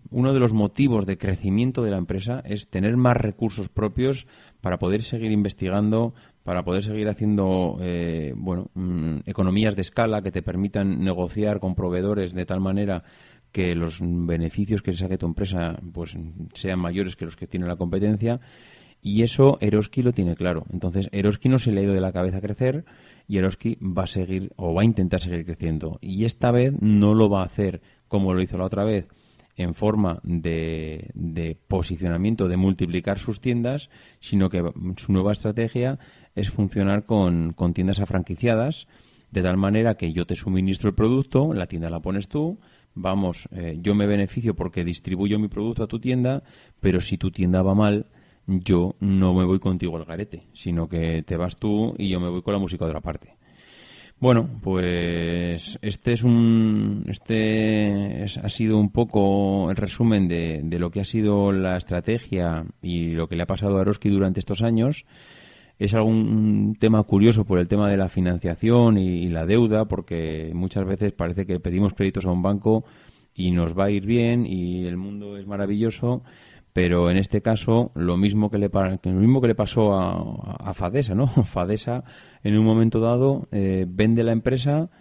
uno 0.09 0.33
de 0.33 0.39
los 0.39 0.53
motivos 0.53 1.05
de 1.05 1.17
crecimiento 1.17 1.83
de 1.83 1.91
la 1.91 1.97
empresa 1.97 2.41
es 2.45 2.67
tener 2.67 2.97
más 2.97 3.17
recursos 3.17 3.69
propios 3.69 4.25
para 4.61 4.79
poder 4.79 5.03
seguir 5.03 5.31
investigando, 5.31 6.13
para 6.43 6.63
poder 6.63 6.83
seguir 6.83 7.07
haciendo 7.07 7.77
eh, 7.81 8.33
bueno, 8.35 8.69
mm, 8.73 9.17
economías 9.25 9.75
de 9.75 9.81
escala 9.81 10.21
que 10.21 10.31
te 10.31 10.41
permitan 10.41 11.03
negociar 11.03 11.59
con 11.59 11.75
proveedores 11.75 12.33
de 12.33 12.45
tal 12.45 12.59
manera 12.59 13.03
que 13.51 13.75
los 13.75 13.99
beneficios 14.01 14.81
que 14.81 14.93
saque 14.93 15.17
tu 15.17 15.25
empresa 15.25 15.79
pues 15.93 16.17
sean 16.53 16.79
mayores 16.79 17.15
que 17.15 17.25
los 17.25 17.35
que 17.35 17.47
tiene 17.47 17.67
la 17.67 17.75
competencia 17.75 18.39
y 19.01 19.23
eso 19.23 19.57
Eroski 19.61 20.03
lo 20.03 20.13
tiene 20.13 20.35
claro. 20.35 20.65
Entonces, 20.71 21.09
Eroski 21.11 21.49
no 21.49 21.57
se 21.57 21.71
le 21.71 21.81
ha 21.81 21.83
ido 21.83 21.93
de 21.93 22.01
la 22.01 22.11
cabeza 22.11 22.37
a 22.37 22.41
crecer 22.41 22.85
y 23.27 23.37
Eroski 23.37 23.77
va 23.81 24.03
a 24.03 24.07
seguir 24.07 24.51
o 24.57 24.73
va 24.73 24.83
a 24.83 24.85
intentar 24.85 25.21
seguir 25.21 25.45
creciendo. 25.45 25.97
Y 26.01 26.25
esta 26.25 26.51
vez 26.51 26.73
no 26.79 27.15
lo 27.15 27.29
va 27.29 27.41
a 27.41 27.45
hacer 27.45 27.81
como 28.07 28.33
lo 28.33 28.41
hizo 28.41 28.57
la 28.57 28.65
otra 28.65 28.83
vez, 28.83 29.07
en 29.55 29.73
forma 29.73 30.19
de, 30.23 31.57
posicionamiento, 31.67 32.47
de 32.47 32.57
multiplicar 32.57 33.19
sus 33.19 33.41
tiendas, 33.41 33.89
sino 34.19 34.49
que 34.49 34.63
su 34.97 35.13
nueva 35.13 35.31
estrategia 35.31 35.97
es 36.35 36.49
funcionar 36.49 37.05
con, 37.05 37.55
tiendas 37.73 37.99
afranquiciadas, 37.99 38.87
de 39.31 39.41
tal 39.41 39.57
manera 39.57 39.95
que 39.95 40.11
yo 40.11 40.25
te 40.25 40.35
suministro 40.35 40.89
el 40.89 40.95
producto, 40.95 41.53
la 41.53 41.67
tienda 41.67 41.89
la 41.89 42.01
pones 42.01 42.27
tú, 42.27 42.59
vamos, 42.95 43.47
eh, 43.51 43.77
yo 43.81 43.95
me 43.95 44.07
beneficio 44.07 44.55
porque 44.55 44.83
distribuyo 44.83 45.39
mi 45.39 45.47
producto 45.47 45.83
a 45.83 45.87
tu 45.87 45.99
tienda, 45.99 46.43
pero 46.79 47.01
si 47.01 47.17
tu 47.17 47.31
tienda 47.31 47.61
va 47.61 47.75
mal, 47.75 48.07
yo 48.47 48.95
no 48.99 49.33
me 49.33 49.45
voy 49.45 49.59
contigo 49.59 49.97
al 49.97 50.05
garete, 50.05 50.47
sino 50.53 50.87
que 50.87 51.23
te 51.23 51.37
vas 51.37 51.57
tú 51.57 51.95
y 51.97 52.09
yo 52.09 52.19
me 52.19 52.29
voy 52.29 52.41
con 52.41 52.53
la 52.53 52.59
música 52.59 52.85
de 52.85 52.91
otra 52.91 53.01
parte. 53.01 53.35
Bueno, 54.19 54.47
pues 54.61 55.79
este 55.81 56.13
es 56.13 56.23
un, 56.23 57.05
este 57.07 58.23
ha 58.23 58.49
sido 58.49 58.77
un 58.77 58.91
poco 58.91 59.71
el 59.71 59.75
resumen 59.75 60.27
de, 60.27 60.61
de, 60.63 60.77
lo 60.77 60.91
que 60.91 61.01
ha 61.01 61.05
sido 61.05 61.51
la 61.51 61.75
estrategia 61.75 62.65
y 62.83 63.13
lo 63.13 63.27
que 63.27 63.35
le 63.35 63.43
ha 63.43 63.47
pasado 63.47 63.79
a 63.79 63.81
Eroski 63.81 64.09
durante 64.09 64.39
estos 64.39 64.61
años. 64.61 65.05
Es 65.81 65.95
algún 65.95 66.77
tema 66.79 67.01
curioso 67.01 67.43
por 67.43 67.57
el 67.57 67.67
tema 67.67 67.89
de 67.89 67.97
la 67.97 68.07
financiación 68.07 68.99
y, 68.99 69.29
la 69.29 69.47
deuda, 69.47 69.85
porque 69.85 70.51
muchas 70.53 70.85
veces 70.85 71.11
parece 71.11 71.47
que 71.47 71.59
pedimos 71.59 71.95
créditos 71.95 72.23
a 72.23 72.31
un 72.31 72.43
banco 72.43 72.85
y 73.33 73.49
nos 73.49 73.75
va 73.75 73.85
a 73.85 73.89
ir 73.89 74.05
bien 74.05 74.45
y 74.45 74.85
el 74.85 74.95
mundo 74.95 75.37
es 75.37 75.47
maravilloso 75.47 76.21
pero 76.71 77.09
en 77.09 77.17
este 77.17 77.41
caso 77.41 77.91
lo 77.95 78.15
mismo 78.15 78.51
que 78.51 78.59
le 78.59 78.69
lo 78.69 79.11
mismo 79.13 79.41
que 79.41 79.47
le 79.47 79.55
pasó 79.55 79.95
a, 79.95 80.71
Fadesa 80.75 81.15
no 81.15 81.25
Fadesa 81.45 82.03
en 82.43 82.59
un 82.59 82.63
momento 82.63 82.99
dado 82.99 83.47
eh, 83.51 83.87
vende 83.89 84.23
la 84.23 84.33
empresa 84.33 84.91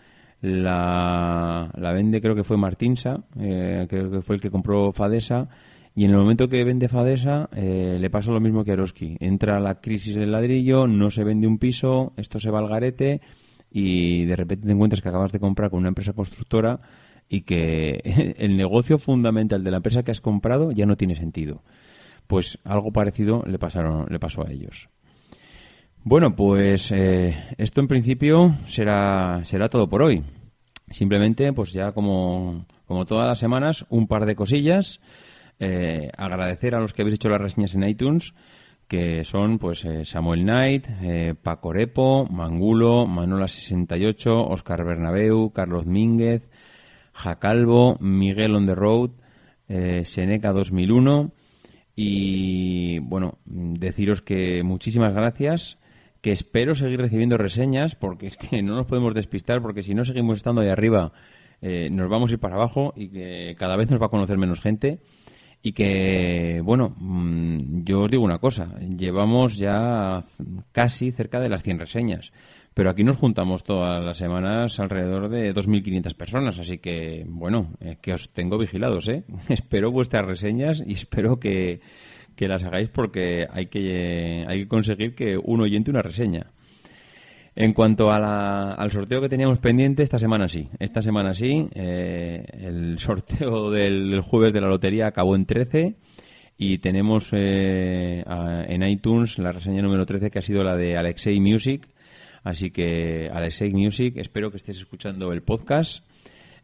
la, 0.40 1.70
la, 1.76 1.92
vende 1.92 2.22
creo 2.22 2.34
que 2.34 2.44
fue 2.44 2.56
Martinsa 2.56 3.24
eh, 3.38 3.86
creo 3.86 4.10
que 4.10 4.22
fue 4.22 4.36
el 4.36 4.40
que 4.40 4.50
compró 4.50 4.92
Fadesa 4.92 5.46
y 6.00 6.06
en 6.06 6.12
el 6.12 6.16
momento 6.16 6.48
que 6.48 6.64
vende 6.64 6.88
Fadesa 6.88 7.50
eh, 7.54 7.98
le 8.00 8.08
pasa 8.08 8.30
lo 8.30 8.40
mismo 8.40 8.64
que 8.64 8.70
a 8.70 8.72
Eroski 8.72 9.18
entra 9.20 9.60
la 9.60 9.82
crisis 9.82 10.14
del 10.14 10.32
ladrillo 10.32 10.86
no 10.86 11.10
se 11.10 11.24
vende 11.24 11.46
un 11.46 11.58
piso 11.58 12.14
esto 12.16 12.40
se 12.40 12.50
va 12.50 12.58
al 12.58 12.68
garete 12.68 13.20
y 13.70 14.24
de 14.24 14.34
repente 14.34 14.66
te 14.66 14.72
encuentras 14.72 15.02
que 15.02 15.10
acabas 15.10 15.30
de 15.30 15.38
comprar 15.40 15.68
con 15.68 15.80
una 15.80 15.88
empresa 15.88 16.14
constructora 16.14 16.80
y 17.28 17.42
que 17.42 18.00
el 18.38 18.56
negocio 18.56 18.96
fundamental 18.96 19.62
de 19.62 19.70
la 19.70 19.76
empresa 19.76 20.02
que 20.02 20.10
has 20.10 20.22
comprado 20.22 20.72
ya 20.72 20.86
no 20.86 20.96
tiene 20.96 21.16
sentido. 21.16 21.62
Pues 22.26 22.58
algo 22.64 22.92
parecido 22.92 23.44
le, 23.46 23.58
pasaron, 23.58 24.06
le 24.08 24.18
pasó 24.18 24.46
a 24.46 24.50
ellos. 24.50 24.88
Bueno, 26.02 26.34
pues 26.34 26.90
eh, 26.92 27.36
esto 27.58 27.82
en 27.82 27.88
principio 27.88 28.56
será, 28.66 29.42
será 29.44 29.68
todo 29.68 29.86
por 29.90 30.00
hoy. 30.00 30.24
Simplemente, 30.88 31.52
pues 31.52 31.74
ya 31.74 31.92
como, 31.92 32.64
como 32.86 33.04
todas 33.04 33.26
las 33.26 33.38
semanas, 33.38 33.84
un 33.90 34.08
par 34.08 34.24
de 34.24 34.34
cosillas. 34.34 34.98
Eh, 35.60 36.10
agradecer 36.16 36.74
a 36.74 36.80
los 36.80 36.92
que 36.92 37.02
habéis 37.02 37.16
hecho 37.16 37.28
las 37.28 37.40
reseñas 37.40 37.74
en 37.74 37.84
iTunes, 37.84 38.34
que 38.88 39.22
son 39.24 39.58
pues 39.58 39.84
eh, 39.84 40.04
Samuel 40.04 40.42
Knight, 40.42 40.88
eh, 41.02 41.34
Paco 41.40 41.72
Repo, 41.72 42.26
Mangulo, 42.26 43.06
Manola68, 43.06 44.46
Oscar 44.48 44.84
Bernabeu, 44.84 45.52
Carlos 45.52 45.86
Mínguez, 45.86 46.48
Jacalvo, 47.12 47.96
Miguel 48.00 48.56
on 48.56 48.66
the 48.66 48.74
Road, 48.74 49.10
eh, 49.68 50.04
Seneca 50.04 50.52
2001 50.52 51.30
y 51.94 52.98
bueno, 52.98 53.38
deciros 53.44 54.22
que 54.22 54.64
muchísimas 54.64 55.14
gracias, 55.14 55.78
que 56.20 56.32
espero 56.32 56.74
seguir 56.74 57.00
recibiendo 57.00 57.38
reseñas 57.38 57.94
porque 57.94 58.26
es 58.26 58.36
que 58.36 58.62
no 58.62 58.74
nos 58.74 58.86
podemos 58.86 59.14
despistar 59.14 59.62
porque 59.62 59.84
si 59.84 59.94
no 59.94 60.04
seguimos 60.04 60.38
estando 60.38 60.62
ahí 60.62 60.68
arriba 60.68 61.12
eh, 61.62 61.90
nos 61.90 62.08
vamos 62.08 62.30
a 62.30 62.34
ir 62.34 62.40
para 62.40 62.56
abajo 62.56 62.92
y 62.96 63.10
que 63.10 63.54
cada 63.58 63.76
vez 63.76 63.90
nos 63.90 64.00
va 64.00 64.06
a 64.06 64.10
conocer 64.10 64.38
menos 64.38 64.60
gente 64.60 64.98
y 65.62 65.72
que, 65.72 66.60
bueno, 66.64 66.94
mm, 66.98 67.84
yo 67.84 68.02
os 68.02 68.10
digo 68.10 68.24
una 68.24 68.38
cosa, 68.38 68.78
llevamos 68.78 69.56
ya 69.56 70.22
casi 70.72 71.12
cerca 71.12 71.40
de 71.40 71.48
las 71.48 71.62
100 71.62 71.78
reseñas, 71.78 72.32
pero 72.72 72.90
aquí 72.90 73.04
nos 73.04 73.16
juntamos 73.18 73.62
todas 73.62 74.02
las 74.02 74.16
semanas 74.16 74.80
alrededor 74.80 75.28
de 75.28 75.52
2.500 75.52 76.14
personas, 76.14 76.58
así 76.58 76.78
que, 76.78 77.24
bueno, 77.28 77.72
que 78.00 78.14
os 78.14 78.30
tengo 78.30 78.56
vigilados, 78.58 79.08
¿eh? 79.08 79.24
espero 79.48 79.90
vuestras 79.90 80.24
reseñas 80.24 80.82
y 80.86 80.94
espero 80.94 81.38
que, 81.38 81.80
que 82.36 82.48
las 82.48 82.64
hagáis 82.64 82.88
porque 82.88 83.46
hay 83.50 83.66
que, 83.66 84.44
hay 84.48 84.60
que 84.60 84.68
conseguir 84.68 85.14
que 85.14 85.36
un 85.36 85.60
oyente 85.60 85.90
una 85.90 86.02
reseña. 86.02 86.52
En 87.62 87.74
cuanto 87.74 88.10
a 88.10 88.72
al 88.72 88.90
sorteo 88.90 89.20
que 89.20 89.28
teníamos 89.28 89.58
pendiente, 89.58 90.02
esta 90.02 90.18
semana 90.18 90.48
sí. 90.48 90.70
Esta 90.78 91.02
semana 91.02 91.34
sí. 91.34 91.68
eh, 91.74 92.42
el 92.54 92.98
sorteo 92.98 93.70
del, 93.70 94.22
jueves 94.22 94.54
de 94.54 94.62
la 94.62 94.68
lotería 94.68 95.08
acabó 95.08 95.36
en 95.36 95.44
13 95.44 95.94
y 96.56 96.78
tenemos 96.78 97.28
eh, 97.32 98.24
en 98.26 98.82
iTunes 98.82 99.38
la 99.38 99.52
reseña 99.52 99.82
número 99.82 100.06
13 100.06 100.30
que 100.30 100.38
ha 100.38 100.42
sido 100.42 100.64
la 100.64 100.74
de 100.74 100.96
Alexei 100.96 101.38
Music. 101.38 101.86
Así 102.44 102.70
que, 102.70 103.28
Alexei 103.30 103.74
Music, 103.74 104.14
espero 104.16 104.50
que 104.50 104.56
estés 104.56 104.78
escuchando 104.78 105.30
el 105.30 105.42
podcast. 105.42 106.02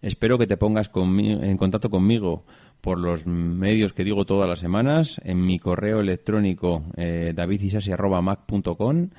Espero 0.00 0.38
que 0.38 0.46
te 0.46 0.56
pongas 0.56 0.90
en 0.94 1.58
contacto 1.58 1.90
conmigo 1.90 2.46
por 2.80 2.98
los 2.98 3.26
medios 3.26 3.92
que 3.92 4.02
digo 4.02 4.24
todas 4.24 4.48
las 4.48 4.60
semanas, 4.60 5.20
en 5.24 5.44
mi 5.44 5.58
correo 5.58 6.00
electrónico 6.00 6.84
eh, 6.96 7.32
davidisasi@mac.com, 7.34 9.10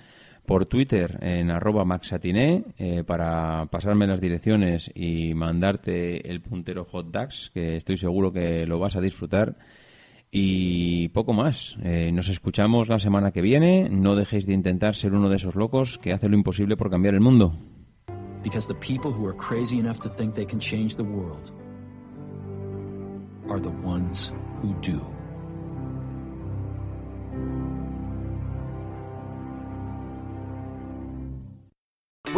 por 0.48 0.66
Twitter 0.66 1.20
en 1.22 1.52
arroba 1.52 1.84
maxatiné 1.84 2.64
eh, 2.78 3.04
para 3.06 3.66
pasarme 3.66 4.08
las 4.08 4.22
direcciones 4.22 4.90
y 4.96 5.34
mandarte 5.34 6.32
el 6.32 6.42
puntero 6.42 6.86
Hot 6.86 7.12
Dax, 7.12 7.52
que 7.54 7.76
estoy 7.76 7.98
seguro 7.98 8.32
que 8.32 8.66
lo 8.66 8.80
vas 8.80 8.96
a 8.96 9.02
disfrutar. 9.02 9.58
Y 10.32 11.10
poco 11.10 11.34
más. 11.34 11.76
Eh, 11.84 12.12
nos 12.14 12.30
escuchamos 12.30 12.88
la 12.88 13.00
semana 13.00 13.32
que 13.32 13.42
viene. 13.42 13.90
No 13.90 14.16
dejéis 14.16 14.46
de 14.46 14.54
intentar 14.54 14.96
ser 14.96 15.14
uno 15.14 15.28
de 15.30 15.36
esos 15.36 15.56
locos 15.56 15.98
que 15.98 16.14
hace 16.14 16.30
lo 16.30 16.38
imposible 16.38 16.78
por 16.78 16.90
cambiar 16.90 17.14
el 17.14 17.22
mundo. 17.22 17.54
Because 18.42 18.68
the 18.68 18.80
people 18.80 19.12
who 19.12 19.28
are 19.28 19.36
crazy 19.36 19.78
enough 19.78 20.00
to 20.00 20.10
think 20.10 20.34
they 20.34 20.46
can 20.46 20.60
change 20.60 20.96
the 20.96 21.04
world 21.04 21.52
are 23.50 23.60
the 23.60 23.74
ones 23.86 24.32
who. 24.64 24.74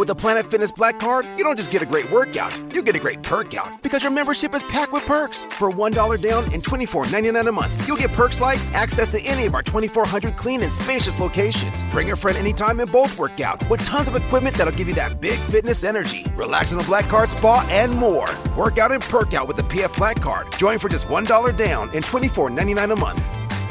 With 0.00 0.08
the 0.08 0.14
Planet 0.14 0.50
Fitness 0.50 0.72
Black 0.72 0.98
Card, 0.98 1.26
you 1.36 1.44
don't 1.44 1.58
just 1.58 1.70
get 1.70 1.82
a 1.82 1.84
great 1.84 2.10
workout, 2.10 2.58
you 2.74 2.82
get 2.82 2.96
a 2.96 2.98
great 2.98 3.22
perk 3.22 3.54
out 3.54 3.82
because 3.82 4.02
your 4.02 4.10
membership 4.10 4.54
is 4.54 4.62
packed 4.62 4.94
with 4.94 5.04
perks. 5.04 5.42
For 5.58 5.70
$1 5.70 6.22
down 6.22 6.44
and 6.54 6.64
$24.99 6.64 7.46
a 7.46 7.52
month, 7.52 7.86
you'll 7.86 7.98
get 7.98 8.10
perks 8.14 8.40
like 8.40 8.58
access 8.72 9.10
to 9.10 9.20
any 9.24 9.44
of 9.44 9.54
our 9.54 9.62
2,400 9.62 10.38
clean 10.38 10.62
and 10.62 10.72
spacious 10.72 11.20
locations. 11.20 11.82
Bring 11.92 12.10
a 12.12 12.16
friend 12.16 12.38
anytime 12.38 12.80
and 12.80 12.90
both 12.90 13.18
work 13.18 13.42
out 13.42 13.60
with 13.68 13.84
tons 13.84 14.08
of 14.08 14.16
equipment 14.16 14.56
that'll 14.56 14.72
give 14.72 14.88
you 14.88 14.94
that 14.94 15.20
big 15.20 15.38
fitness 15.38 15.84
energy. 15.84 16.24
Relax 16.34 16.72
in 16.72 16.78
the 16.78 16.84
Black 16.84 17.04
Card 17.04 17.28
spa 17.28 17.66
and 17.68 17.94
more. 17.94 18.30
Work 18.56 18.78
out 18.78 18.92
and 18.92 19.02
perk 19.02 19.34
out 19.34 19.48
with 19.48 19.58
the 19.58 19.64
PF 19.64 19.94
Black 19.98 20.18
Card. 20.18 20.50
Join 20.56 20.78
for 20.78 20.88
just 20.88 21.08
$1 21.08 21.56
down 21.58 21.90
and 21.92 22.02
$24.99 22.02 22.90
a 22.90 22.96
month. 22.96 23.22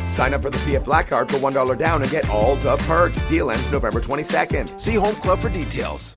Sign 0.09 0.33
up 0.33 0.41
for 0.41 0.49
the 0.49 0.57
PF 0.59 0.85
Black 0.85 1.07
Card 1.07 1.29
for 1.29 1.37
$1 1.37 1.77
down 1.77 2.01
and 2.01 2.11
get 2.11 2.29
all 2.29 2.55
the 2.57 2.75
perks. 2.77 3.23
Deal 3.23 3.51
ends 3.51 3.71
November 3.71 4.01
22nd. 4.01 4.79
See 4.79 4.95
Home 4.95 5.15
Club 5.15 5.39
for 5.39 5.49
details. 5.49 6.01